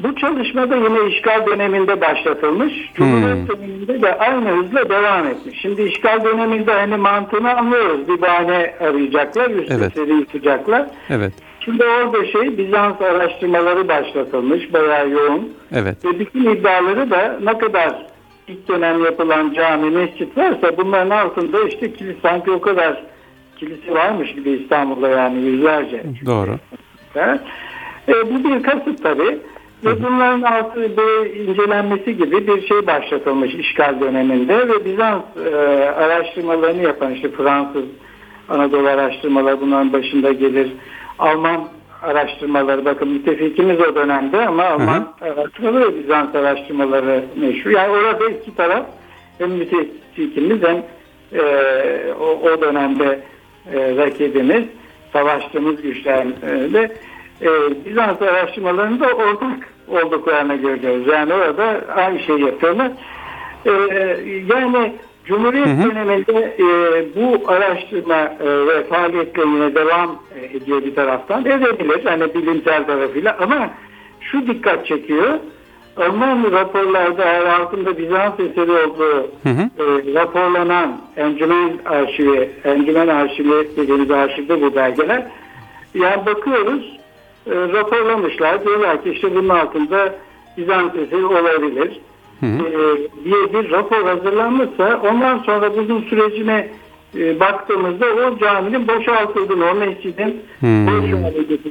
Bu 0.00 0.14
çalışmada 0.16 0.76
yine 0.76 1.08
işgal 1.08 1.46
döneminde 1.46 2.00
başlatılmış. 2.00 2.72
Cumhuriyet 2.94 3.48
döneminde 3.48 4.02
de 4.02 4.18
aynı 4.18 4.48
hızla 4.48 4.88
devam 4.88 5.26
etmiş. 5.26 5.60
Şimdi 5.60 5.82
işgal 5.82 6.24
döneminde 6.24 6.72
hani 6.72 6.96
mantığını 6.96 7.56
anlıyoruz. 7.56 8.08
Bir 8.08 8.20
bahane 8.20 8.74
arayacaklar, 8.80 9.50
üstleri 9.50 10.12
yıkacaklar. 10.12 10.86
Evet. 11.10 11.32
Şimdi 11.64 11.84
orada 11.84 12.26
şey 12.26 12.58
Bizans 12.58 13.00
araştırmaları 13.00 13.88
başlatılmış. 13.88 14.72
Bayağı 14.72 15.10
yoğun. 15.10 15.52
Evet. 15.72 16.04
Ve 16.04 16.18
bütün 16.18 16.50
iddiaları 16.50 17.10
da 17.10 17.38
ne 17.42 17.58
kadar 17.58 18.06
ilk 18.48 18.68
dönem 18.68 19.04
yapılan 19.04 19.52
cami, 19.52 19.90
mescit 19.90 20.38
varsa 20.38 20.76
bunların 20.76 21.10
altında 21.10 21.68
işte 21.68 21.92
kilise 21.92 22.18
sanki 22.22 22.50
o 22.50 22.60
kadar 22.60 23.02
kilise 23.56 23.94
varmış 23.94 24.34
gibi 24.34 24.50
İstanbul'da 24.50 25.08
yani 25.08 25.38
yüzlerce. 25.38 26.02
Doğru. 26.26 26.50
Evet. 27.14 27.40
E, 28.08 28.12
bu 28.12 28.44
bir 28.44 28.62
kasıt 28.62 29.02
tabii. 29.02 29.38
Ve 29.84 30.02
bunların 30.02 30.42
altı 30.42 30.80
bir 30.80 31.34
incelenmesi 31.34 32.16
gibi 32.16 32.46
bir 32.46 32.66
şey 32.68 32.86
başlatılmış 32.86 33.54
işgal 33.54 34.00
döneminde 34.00 34.68
ve 34.68 34.84
Bizans 34.84 35.22
e, 35.46 35.56
araştırmalarını 35.90 36.82
yapan 36.82 37.14
işte 37.14 37.30
Fransız 37.30 37.84
Anadolu 38.48 38.88
araştırmaları 38.88 39.60
bunların 39.60 39.92
başında 39.92 40.32
gelir. 40.32 40.72
Alman 41.18 41.68
araştırmaları 42.02 42.84
bakın 42.84 43.08
müttefikimiz 43.08 43.80
o 43.80 43.94
dönemde 43.94 44.46
ama 44.46 44.64
Alman 44.64 45.12
araştırmaları 45.20 45.92
ve 45.92 45.98
Bizans 45.98 46.34
araştırmaları 46.34 47.24
meşhur. 47.36 47.70
Yani 47.70 47.90
orada 47.90 48.28
iki 48.30 48.54
taraf 48.54 48.86
hem 49.38 49.50
müttefikimiz 49.50 50.62
hem 50.62 50.82
e, 51.32 51.42
o, 52.20 52.24
o 52.24 52.60
dönemde 52.60 53.20
e, 53.72 53.96
rakibimiz 53.96 54.64
savaştığımız 55.12 55.82
güçlerle 55.82 56.92
e, 57.42 57.48
Bizans 57.86 58.22
araştırmalarında 58.22 59.06
ortak 59.06 59.58
olduklarını 59.88 60.56
görüyoruz. 60.56 61.06
Yani 61.06 61.34
orada 61.34 61.80
aynı 61.94 62.20
şeyi 62.20 62.40
yapıyorlar. 62.40 62.90
E, 63.66 63.70
yani 64.54 64.92
Cumhuriyet 65.24 65.66
Hı 65.66 65.70
hı. 65.70 65.90
döneminde 65.90 66.56
e, 66.58 66.64
bu 67.16 67.50
araştırma 67.50 68.16
e, 68.16 68.66
ve 68.66 68.84
faaliyetleri 68.84 69.48
yine 69.48 69.74
devam 69.74 70.18
e, 70.40 70.56
ediyor 70.56 70.84
bir 70.84 70.94
taraftan. 70.94 71.44
Edebilir 71.44 72.04
hani 72.04 72.34
bilimsel 72.34 72.86
tarafıyla 72.86 73.36
ama 73.40 73.70
şu 74.20 74.46
dikkat 74.46 74.86
çekiyor. 74.86 75.28
Alman 75.96 76.52
raporlarda 76.52 77.24
eğer 77.24 77.46
altında 77.60 77.98
Bizans 77.98 78.40
eseri 78.40 78.70
olduğu 78.70 79.30
Hı 79.42 79.48
hı. 79.48 79.62
e, 79.78 80.14
raporlanan 80.14 81.00
encümen 81.16 81.72
arşivi, 81.84 82.50
encümen 82.64 83.08
arşivi 83.08 83.76
dediğimiz 83.76 84.10
arşivde 84.10 84.62
bu 84.62 84.76
belgeler. 84.76 85.26
Yani 85.94 86.26
bakıyoruz 86.26 86.98
e, 87.46 87.52
raporlamışlar. 87.54 88.64
Diyorlar 88.64 89.02
ki 89.02 89.10
işte 89.10 89.34
bunun 89.34 89.48
altında 89.48 90.14
Bizans 90.56 90.94
eseri 90.96 91.24
olabilir. 91.24 92.00
Hı 92.40 92.46
hı. 92.46 92.68
E, 92.68 92.96
diye 93.24 93.52
bir 93.54 93.70
rapor 93.70 94.02
hazırlanmışsa 94.04 95.00
ondan 95.10 95.38
sonra 95.38 95.76
bunun 95.76 96.02
sürecine 96.02 96.68
e, 97.18 97.40
baktığımızda 97.40 98.06
o 98.06 98.38
caminin 98.38 98.88
boşaltıldığını, 98.88 99.70
o 99.70 99.74
mescidin 99.74 100.42
Hmm. 100.60 100.86
boş 100.86 101.10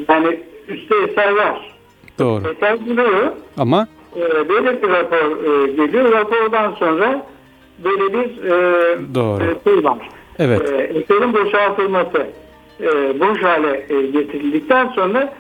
yani 0.10 0.40
üstte 0.68 0.96
eser 0.98 1.32
var. 1.36 1.76
Doğru. 2.20 2.44
Eser 2.52 2.86
duruyor. 2.86 3.28
Ama 3.58 3.88
Ee, 4.16 4.50
böyle 4.50 4.82
bir 4.84 4.90
rapor 4.90 5.18
e, 5.18 5.72
geliyor. 5.72 6.12
Rapordan 6.12 6.72
sonra 6.72 7.26
böyle 7.84 8.14
bir 8.14 8.44
e, 8.44 8.52
Doğru. 9.16 9.44
e, 9.44 9.64
şey 9.64 9.84
var. 9.84 9.98
Evet. 10.40 10.72
E, 10.72 10.76
eserin 10.76 11.34
boşaltılması 11.34 12.28
e, 12.82 13.20
boş 13.20 13.44
hale 13.44 13.86
e, 13.90 14.02
getirildikten 14.02 14.88
sonra 14.88 15.34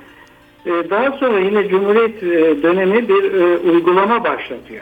e, 0.65 0.71
daha 0.89 1.11
sonra 1.11 1.39
yine 1.39 1.67
Cumhuriyet 1.67 2.23
e, 2.23 2.63
dönemi 2.63 3.09
bir 3.09 3.33
e, 3.33 3.57
uygulama 3.57 4.23
başlatıyor. 4.23 4.81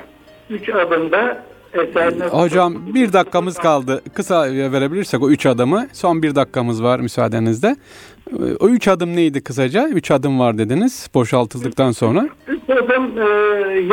Üç 0.52 0.70
adımda 0.70 1.44
eser 1.74 2.20
nasıl- 2.20 2.38
hocam 2.38 2.74
bir 2.96 3.14
dakikamız 3.14 3.58
kaldı. 3.58 4.02
Kısa 4.14 4.44
verebilirsek 4.54 5.24
o 5.24 5.30
üç 5.30 5.46
adımı. 5.46 5.88
Son 5.94 6.24
bir 6.24 6.36
dakikamız 6.36 6.84
var 6.84 7.00
müsaadenizle. 7.00 7.76
O 8.60 8.68
üç 8.70 8.88
adım 8.88 9.16
neydi 9.16 9.44
kısaca? 9.44 9.88
Üç 9.90 10.12
adım 10.12 10.40
var 10.40 10.58
dediniz 10.58 11.10
boşaltıldıktan 11.14 11.92
sonra. 11.92 12.28
Üç 12.48 12.62
adım 12.70 13.04
e, 13.18 13.26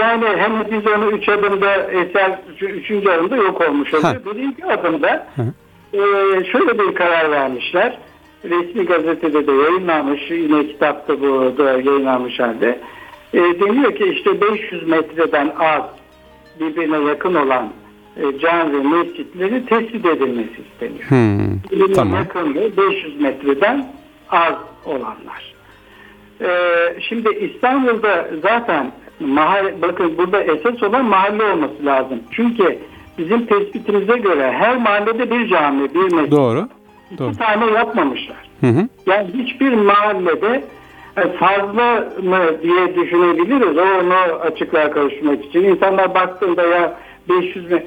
yani 0.03 0.25
hem 0.37 0.65
biz 0.71 0.87
onu 0.87 1.11
üç 1.11 1.29
adımda 1.29 1.75
eser 1.77 2.39
üç- 2.55 2.63
üçüncü 2.63 3.09
adımda 3.11 3.37
yok 3.37 3.61
olmuş 3.61 3.95
oluyor. 3.95 4.05
Ha. 4.15 4.17
Birinci 4.35 4.65
adımda 4.65 5.27
Hı. 5.37 5.43
e, 5.93 6.01
şöyle 6.45 6.79
bir 6.79 6.95
karar 6.95 7.31
vermişler. 7.31 7.99
Resmi 8.45 8.85
gazetede 8.87 9.47
de 9.47 9.53
yayınlanmış. 9.53 10.31
Yine 10.31 10.67
kitapta 10.67 11.21
bu 11.21 11.55
da 11.59 11.65
yayınlanmış 11.73 12.41
halde. 12.41 12.81
E, 13.35 13.39
deniyor 13.39 13.95
ki 13.97 14.05
işte 14.17 14.41
500 14.41 14.89
metreden 14.89 15.53
az 15.59 15.83
birbirine 16.61 16.99
yakın 17.09 17.35
olan 17.35 17.69
e, 18.17 18.39
cami 18.39 18.73
ve 18.73 18.83
mescitleri 18.97 19.67
tespit 19.67 20.07
edilmesi 20.07 20.63
isteniyor. 20.73 21.05
Hmm, 21.11 21.57
Birbirine 21.71 21.93
Tamam. 21.93 22.15
yakın 22.19 22.55
ve 22.55 22.77
500 22.77 23.21
metreden 23.21 23.87
az 24.31 24.55
olanlar. 24.85 25.55
Ee, 26.41 26.47
şimdi 27.09 27.29
İstanbul'da 27.29 28.29
zaten 28.43 28.93
mahalle, 29.21 29.83
bakın 29.83 30.19
burada 30.19 30.43
esas 30.43 30.83
olan 30.83 31.05
mahalle 31.05 31.45
olması 31.45 31.85
lazım. 31.87 32.21
Çünkü 32.31 32.79
bizim 33.19 33.47
tespitimize 33.47 34.19
göre 34.19 34.53
her 34.53 34.77
mahallede 34.77 35.31
bir 35.31 35.49
cami, 35.49 35.95
bir 35.95 36.13
mescit. 36.13 36.33
Doğru. 36.33 36.69
İki 37.11 37.19
Doğru. 37.19 37.33
tane 37.37 37.71
yapmamışlar. 37.73 38.37
Hı 38.61 38.67
hı. 38.67 38.89
Yani 39.07 39.29
hiçbir 39.35 39.73
mahallede 39.75 40.65
fazla 41.39 42.09
mı 42.23 42.39
diye 42.63 42.95
düşünebiliriz. 42.97 43.79
O 43.79 43.83
onu 43.83 44.15
açıklığa 44.41 44.91
kavuşturmak 44.91 45.45
için. 45.45 45.65
İnsanlar 45.65 46.15
baktığında 46.15 46.63
ya 46.63 46.97
500 47.29 47.71
mü 47.71 47.83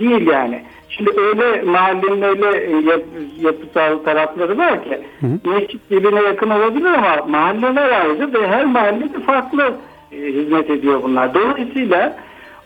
değil 0.00 0.26
yani. 0.26 0.62
Şimdi 0.88 1.10
öyle 1.20 1.62
mahallenin 1.62 2.22
öyle 2.22 2.64
e, 2.64 2.70
yap- 2.90 3.04
yapısal 3.40 3.98
tarafları 3.98 4.58
var 4.58 4.84
ki 4.84 4.98
mescit 5.44 5.90
birbirine 5.90 6.22
yakın 6.22 6.50
olabilir 6.50 6.86
ama 6.92 7.16
mahalleler 7.28 8.00
ayrı 8.00 8.32
ve 8.34 8.46
her 8.48 8.64
mahallede 8.64 9.18
farklı 9.26 9.74
e, 10.12 10.16
hizmet 10.16 10.70
ediyor 10.70 11.02
bunlar. 11.02 11.34
Dolayısıyla 11.34 12.16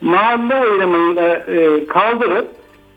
mahalle 0.01 0.55
ayrımını 0.55 1.43
e, 1.49 1.87
kaldırıp 1.87 2.49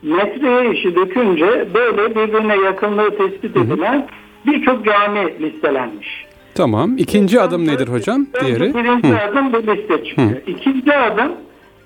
metreye 0.02 0.70
işi 0.74 0.96
dökünce 0.96 1.66
böyle 1.74 2.10
birbirine 2.14 2.56
yakınlığı 2.56 3.16
tespit 3.16 3.56
edilen 3.56 4.06
birçok 4.46 4.84
cami 4.84 5.38
listelenmiş. 5.40 6.26
Tamam. 6.54 6.94
İkinci 6.98 7.40
adım 7.40 7.66
nedir 7.66 7.88
hocam? 7.88 8.26
Önce 8.34 8.46
Diğeri. 8.46 8.74
birinci 8.74 9.08
Hı. 9.08 9.18
adım 9.30 9.52
bu 9.52 9.56
liste 9.56 10.04
çıkıyor. 10.04 10.30
İkinci 10.46 10.96
adım 10.96 11.32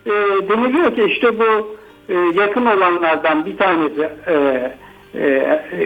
e, 0.06 0.10
deniliyor 0.48 0.94
ki 0.94 1.04
işte 1.04 1.38
bu 1.38 1.76
e, 2.08 2.14
yakın 2.40 2.66
olanlardan 2.66 3.46
bir 3.46 3.56
tanesi 3.56 4.08
e, 4.26 4.34
e, 5.14 5.26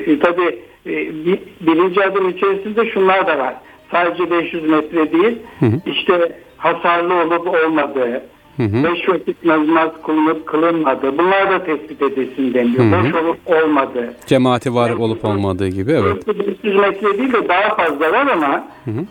e, 0.07 0.19
tabii 0.19 0.59
e, 0.87 0.91
bir, 1.27 1.39
birinci 1.61 2.05
adım 2.05 2.29
içerisinde 2.29 2.91
şunlar 2.91 3.27
da 3.27 3.39
var. 3.39 3.55
Sadece 3.91 4.31
500 4.31 4.69
metre 4.71 5.13
değil, 5.13 5.39
işte 5.87 6.33
hasarlı 6.57 7.15
olup 7.15 7.49
olmadığı, 7.49 8.23
Hı 8.57 8.63
hı. 8.63 8.85
beş 8.85 9.09
vakit 9.09 9.45
namaz 9.45 9.91
kılınıp 10.07 10.47
kılınmadığı, 10.47 11.19
bunlar 11.19 11.51
da 11.51 11.65
tespit 11.65 12.03
edilsin 12.03 12.55
deniyor. 12.55 12.85
Hı 12.85 12.97
hı. 12.97 13.05
Boş 13.05 13.23
olup 13.23 13.39
olmadığı. 13.47 14.15
Cemaati 14.27 14.75
var 14.75 14.91
olup 14.91 15.25
olmadığı 15.25 15.69
gibi 15.69 15.93
evet. 15.93 16.29
500 16.29 16.77
metre 16.77 17.19
değil 17.19 17.33
de 17.33 17.49
daha 17.49 17.75
fazla 17.75 18.13
var 18.13 18.27
ama 18.27 18.65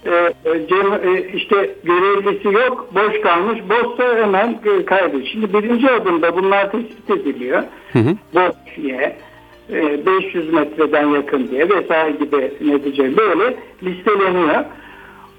e, 0.05 0.11
e, 0.49 0.67
cem, 0.67 0.93
e, 0.93 1.29
işte 1.33 1.75
görevlisi 1.83 2.47
yok, 2.47 2.89
boş 2.95 3.21
kalmış. 3.21 3.59
Boşsa 3.69 4.17
hemen 4.23 4.59
e, 4.65 4.85
kaybediyor. 4.85 5.27
Şimdi 5.31 5.53
birinci 5.53 5.91
adımda 5.91 6.35
bunlar 6.35 6.71
tespit 6.71 7.09
ediliyor. 7.09 7.63
Hı 7.93 7.99
hı. 7.99 8.15
Boş 8.33 8.75
diye, 8.77 9.17
e, 9.69 10.05
500 10.05 10.53
metreden 10.53 11.07
yakın 11.07 11.47
diye 11.47 11.69
vesaire 11.69 12.11
gibi 12.11 12.51
netice 12.61 13.17
böyle 13.17 13.57
listeleniyor. 13.83 14.65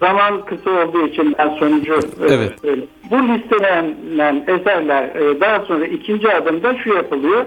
Zaman 0.02 0.44
kısa 0.44 0.70
olduğu 0.70 1.06
için 1.06 1.34
ben 1.38 1.48
sonucu 1.48 1.94
e, 1.94 1.98
Evet. 2.34 2.52
söyleyeyim. 2.62 2.88
Bu 3.10 3.16
listelenen 3.16 4.44
eserler 4.48 5.04
e, 5.04 5.40
daha 5.40 5.60
sonra 5.60 5.86
ikinci 5.86 6.34
adımda 6.34 6.74
şu 6.78 6.94
yapılıyor. 6.94 7.46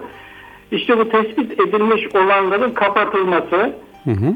İşte 0.71 0.97
bu 0.97 1.09
tespit 1.09 1.59
edilmiş 1.59 2.15
olanların 2.15 2.71
kapatılması, 2.71 3.73
Hı 4.03 4.11
hı. 4.11 4.35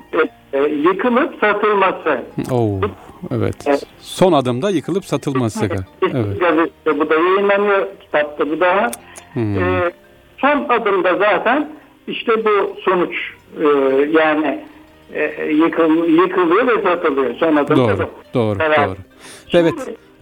e, 0.53 0.58
e, 0.58 0.63
yıkılıp 0.69 1.36
satılması. 1.41 2.21
Oo, 2.51 2.79
evet. 3.32 3.55
Son 3.99 4.34
adımda 4.34 4.69
yıkılıp 4.69 5.05
satılması. 5.05 5.65
Evet. 5.65 6.39
gazetede 6.39 6.99
bu 6.99 7.10
da 7.10 7.15
yayınlanıyor, 7.15 7.88
kitapta 8.01 8.49
bu 8.49 8.60
da. 8.60 8.91
Hmm. 9.34 9.58
E, 9.63 9.91
son 10.38 10.65
adımda 10.69 11.15
zaten 11.17 11.69
işte 12.08 12.45
bu 12.45 12.75
sonuç 12.82 13.15
e, 13.62 13.67
yani 14.19 14.60
e, 15.13 15.45
yıkıl, 15.45 16.08
yıkılıyor 16.10 16.67
ve 16.67 16.82
satılıyor. 16.84 17.36
Son 17.36 17.56
adımda 17.56 17.76
Doğru, 17.76 17.98
bu. 17.98 18.34
doğru, 18.34 18.58
Karar. 18.58 18.88
doğru. 18.88 18.95
Evet, 19.54 19.74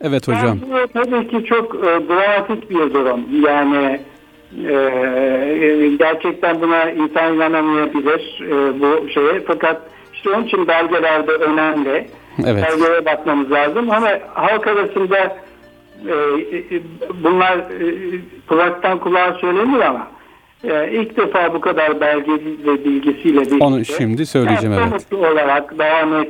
evet 0.02 0.28
hocam. 0.28 0.58
Yani 0.72 0.88
tabii 0.94 1.28
ki 1.28 1.46
çok 1.46 1.76
e, 1.76 1.80
dramatik 2.10 2.70
bir 2.70 2.94
durum. 2.94 3.22
Yani 3.46 4.00
e, 4.68 5.96
gerçekten 6.00 6.62
buna 6.62 6.92
insan 6.92 7.34
inanamayabilir 7.36 8.42
e, 8.42 8.80
bu 8.82 9.10
şeye. 9.10 9.44
Fakat 9.48 9.82
işte 10.14 10.30
onun 10.30 10.44
için 10.44 10.68
belgelerde 10.68 11.32
önemli. 11.32 12.08
Evet. 12.46 12.64
Belgelere 12.64 13.06
bakmamız 13.06 13.52
lazım 13.52 13.92
ama 13.92 14.10
halk 14.34 14.68
arasında 14.68 15.18
e, 16.08 16.14
e, 16.76 16.82
bunlar 17.24 17.58
e, 17.58 17.96
kulaktan 18.48 19.00
kulağa 19.00 19.34
söylenir 19.42 19.80
ama 19.80 20.08
e, 20.64 20.90
ilk 20.92 21.18
defa 21.18 21.54
bu 21.54 21.62
kadar 21.62 22.02
belge 22.02 22.32
ve 22.66 22.86
bilgisiyle 22.86 23.42
birlikte 23.42 23.66
Onu 23.66 23.86
şimdi 23.86 24.26
söyleyeceğim, 24.26 24.76
yani 24.76 24.92
evet. 24.92 25.14
olarak 25.14 25.78
daha 25.78 26.06
net 26.06 26.30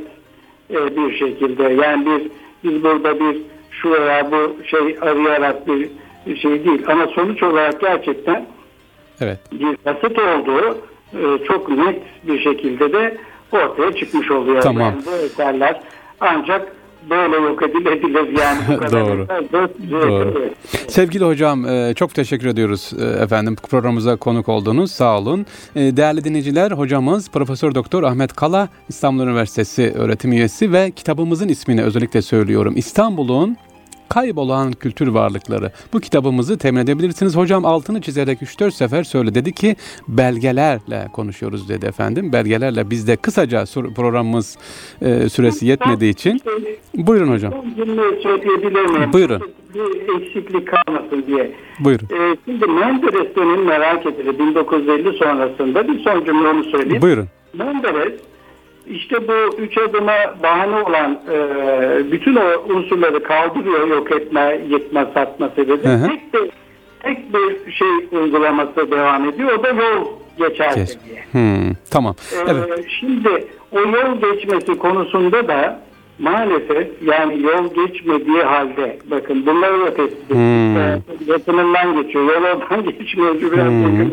e, 0.70 0.98
bir 0.98 1.18
şekilde 1.18 1.63
yani 1.63 2.06
bir 2.06 2.32
biz 2.63 2.84
burada 2.84 3.20
bir 3.20 3.42
şu 3.72 3.92
veya 3.92 4.32
bu 4.32 4.56
şey 4.63 4.98
arayarak 5.02 5.68
bir 5.68 5.90
şey 6.36 6.66
değil 6.66 6.84
ama 6.88 7.08
sonuç 7.08 7.44
olarak 7.44 7.82
gerçekten 7.82 8.46
Evet. 9.22 9.40
bir 9.52 9.78
basit 9.86 10.20
olduğu 10.20 10.78
e, 11.13 11.46
çok 11.48 11.70
net 11.70 12.02
bir 12.24 12.40
şekilde 12.40 12.94
de 12.94 13.18
ortaya 13.52 13.96
çıkmış 13.96 14.32
oluyor. 14.32 14.62
Tamam. 14.62 14.82
Yani 14.82 15.06
bu 15.06 15.12
eserler 15.12 15.82
ancak 16.20 16.77
böyle 17.10 17.36
yok 17.36 17.63
edilebilir 17.63 18.39
yani 18.39 18.60
bu 18.67 18.78
kadar 18.80 18.91
Doğru. 18.91 19.28
Doğru. 19.91 20.36
bir- 20.36 20.67
Sevgili 20.91 21.24
hocam 21.26 21.65
e, 21.65 21.93
çok 21.93 22.13
teşekkür 22.13 22.48
ediyoruz 22.48 22.91
e, 23.02 23.06
efendim 23.24 23.56
programımıza 23.70 24.15
konuk 24.15 24.50
oldunuz. 24.50 24.91
Sağ 24.91 25.17
olun. 25.20 25.46
E, 25.76 25.98
Değerli 25.98 26.24
dinleyiciler 26.24 26.72
hocamız 26.72 27.30
Profesör 27.30 27.76
Doktor 27.76 28.04
Ahmet 28.04 28.34
Kala 28.34 28.70
İstanbul 28.89 29.24
Üniversitesi 29.24 29.93
öğretim 29.98 30.32
üyesi 30.32 30.72
ve 30.72 30.91
kitabımızın 30.91 31.48
ismini 31.48 31.84
özellikle 31.84 32.22
söylüyorum. 32.22 32.74
İstanbul'un 32.78 33.58
Kaybolan 34.10 34.72
Kültür 34.72 35.08
Varlıkları. 35.08 35.72
Bu 35.93 36.00
kitabımızı 36.00 36.58
temin 36.58 36.82
edebilirsiniz. 36.82 37.36
Hocam 37.36 37.65
altını 37.65 38.02
çizerek 38.02 38.41
3-4 38.41 38.72
sefer 38.72 39.04
söyle 39.04 39.36
dedi 39.36 39.52
ki 39.52 39.76
belgelerle 40.08 41.08
konuşuyoruz 41.13 41.70
dedi 41.70 41.86
efendim. 41.86 42.34
Belgelerle 42.34 42.89
biz 42.89 43.08
de 43.08 43.15
kısaca 43.15 43.63
programımız 43.96 44.58
e, 45.02 45.30
süresi 45.30 45.65
yetmediği 45.65 46.12
için. 46.12 46.41
Buyurun 46.96 47.32
hocam. 47.32 47.54
Buyurun. 49.13 49.41
Bir 49.74 50.22
eksiklik 50.22 50.67
kalmasın 50.67 51.24
diye. 51.28 51.52
Buyurun. 51.80 52.08
Ee, 52.12 52.38
şimdi 52.46 52.67
Menderes 52.67 53.36
dönemi 53.36 53.65
merak 53.65 54.06
edilir 54.06 54.39
1950 54.39 55.17
sonrasında 55.17 55.88
bir 55.88 56.00
son 56.04 56.26
cümle 56.26 56.48
onu 56.48 56.63
söyleyeyim. 56.63 57.02
Buyurun. 57.02 57.28
Menderes 57.54 58.13
işte 58.89 59.28
bu 59.28 59.58
üç 59.62 59.78
adıma 59.78 60.13
bahane 60.43 60.76
olan 60.76 61.19
e, 61.34 62.12
bütün 62.12 62.36
o 62.36 62.73
unsurları 62.73 63.23
kaldırıyor 63.23 63.88
yok 63.88 64.12
etme, 64.12 64.62
yıkma, 64.69 65.06
satma 65.13 65.50
sebebi. 65.56 65.82
Tek, 65.84 66.34
de, 66.34 66.52
tek 67.00 67.34
bir 67.34 67.71
şey 67.71 67.88
uygulaması 68.12 68.91
devam 68.91 69.30
ediyor. 69.30 69.52
O 69.60 69.63
da 69.63 69.69
yol 69.69 70.06
geçerse 70.38 70.80
Kes. 70.80 70.97
diye. 71.06 71.23
Hmm, 71.32 71.73
tamam. 71.91 72.15
Ee, 72.34 72.52
Evet. 72.52 72.86
Şimdi 73.00 73.47
o 73.71 73.80
yol 73.80 74.21
geçmesi 74.21 74.78
konusunda 74.78 75.47
da 75.47 75.80
maalesef 76.19 76.88
yani 77.02 77.41
yol 77.41 77.73
geçmediği 77.73 78.43
halde 78.43 78.97
bakın 79.06 79.45
bunları 79.45 79.86
da 79.86 79.93
tespit. 79.93 80.30
Hmm. 80.30 80.78
Ee, 80.78 81.00
Yakınından 81.28 82.02
geçiyor. 82.04 82.23
Yol 82.26 82.43
oradan 82.43 82.84
geçmiyor. 83.00 83.41
Hmm. 83.41 84.12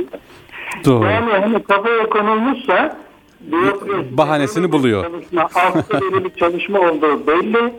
Doğru. 0.84 1.04
Yani 1.04 1.32
hani 1.32 1.62
kafaya 1.62 2.06
konulmuşsa 2.06 3.03
bürokrasi, 3.52 4.16
Bahanesini 4.16 4.72
buluyor. 4.72 5.04
Çalışma, 5.04 5.42
altta 5.54 6.00
bir 6.00 6.30
çalışma 6.30 6.78
olduğu 6.80 7.26
belli. 7.26 7.72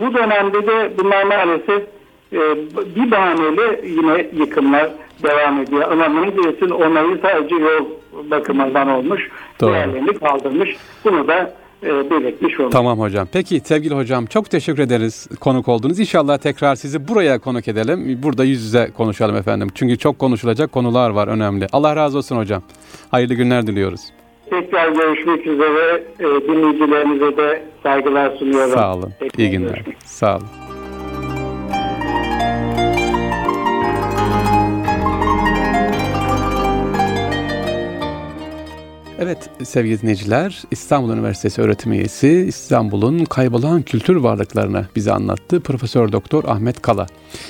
Bu 0.00 0.14
dönemde 0.14 0.66
de 0.66 0.92
bunlar 0.98 1.24
maalesef 1.24 1.82
e, 2.32 2.40
bir 2.96 3.10
bahaneyle 3.10 3.80
yine 3.88 4.26
yıkımlar 4.36 4.90
devam 5.22 5.60
ediyor. 5.60 5.92
Ama 5.92 6.08
Menderes'in 6.08 6.70
onayı 6.70 7.18
sadece 7.22 7.54
yol 7.54 7.86
bakımından 8.30 8.88
olmuş. 8.88 9.28
Doğru. 9.60 9.70
Diğerlerini 9.70 10.18
kaldırmış. 10.18 10.76
Bunu 11.04 11.28
da 11.28 11.54
e, 11.82 12.10
belirtmiş 12.10 12.60
olduk. 12.60 12.72
Tamam 12.72 13.00
hocam. 13.00 13.28
Peki 13.32 13.60
sevgili 13.64 13.94
hocam 13.94 14.26
çok 14.26 14.50
teşekkür 14.50 14.82
ederiz 14.82 15.28
konuk 15.40 15.68
oldunuz. 15.68 16.00
İnşallah 16.00 16.38
tekrar 16.38 16.74
sizi 16.74 17.08
buraya 17.08 17.38
konuk 17.38 17.68
edelim. 17.68 18.18
Burada 18.22 18.44
yüz 18.44 18.62
yüze 18.64 18.90
konuşalım 18.96 19.36
efendim. 19.36 19.68
Çünkü 19.74 19.98
çok 19.98 20.18
konuşulacak 20.18 20.72
konular 20.72 21.10
var 21.10 21.28
önemli. 21.28 21.66
Allah 21.72 21.96
razı 21.96 22.18
olsun 22.18 22.36
hocam. 22.36 22.62
Hayırlı 23.10 23.34
günler 23.34 23.66
diliyoruz. 23.66 24.00
Tekrar 24.52 24.88
görüşmek 24.88 25.46
üzere. 25.46 26.02
E, 26.20 26.24
dinleyicilerimize 26.24 27.36
de 27.36 27.62
saygılar 27.82 28.30
sunuyorum. 28.36 28.72
Sağ 28.72 28.94
olun. 28.94 29.12
Tekrar 29.20 29.38
İyi 29.44 29.50
günler. 29.50 29.68
görüşmek 29.74 29.96
Sağ 30.04 30.36
olun. 30.36 30.46
Evet 39.22 39.50
sevgili 39.64 40.02
dinleyiciler 40.02 40.62
İstanbul 40.70 41.12
Üniversitesi 41.12 41.62
öğretim 41.62 41.92
üyesi 41.92 42.44
İstanbul'un 42.48 43.24
kaybolan 43.24 43.82
kültür 43.82 44.16
varlıklarını 44.16 44.86
bize 44.96 45.12
anlattı 45.12 45.60
Profesör 45.60 46.12
Doktor 46.12 46.44
Ahmet 46.44 46.82
Kala. 46.82 47.06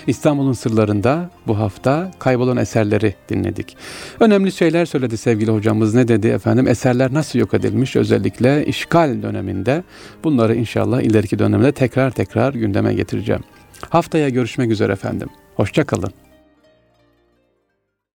İstanbul'un 0.06 0.52
sırlarında 0.52 1.30
bu 1.46 1.58
hafta 1.58 2.10
kaybolan 2.18 2.56
eserleri 2.56 3.14
dinledik. 3.28 3.76
Önemli 4.20 4.52
şeyler 4.52 4.86
söyledi 4.86 5.16
sevgili 5.16 5.50
hocamız 5.50 5.94
ne 5.94 6.08
dedi 6.08 6.28
efendim 6.28 6.68
eserler 6.68 7.14
nasıl 7.14 7.38
yok 7.38 7.54
edilmiş 7.54 7.96
özellikle 7.96 8.66
işgal 8.66 9.22
döneminde 9.22 9.82
bunları 10.24 10.54
inşallah 10.54 11.00
ileriki 11.00 11.38
dönemde 11.38 11.72
tekrar 11.72 12.10
tekrar 12.10 12.54
gündeme 12.54 12.94
getireceğim. 12.94 13.42
Haftaya 13.88 14.28
görüşmek 14.28 14.70
üzere 14.70 14.92
efendim. 14.92 15.28
Hoşçakalın. 15.56 16.12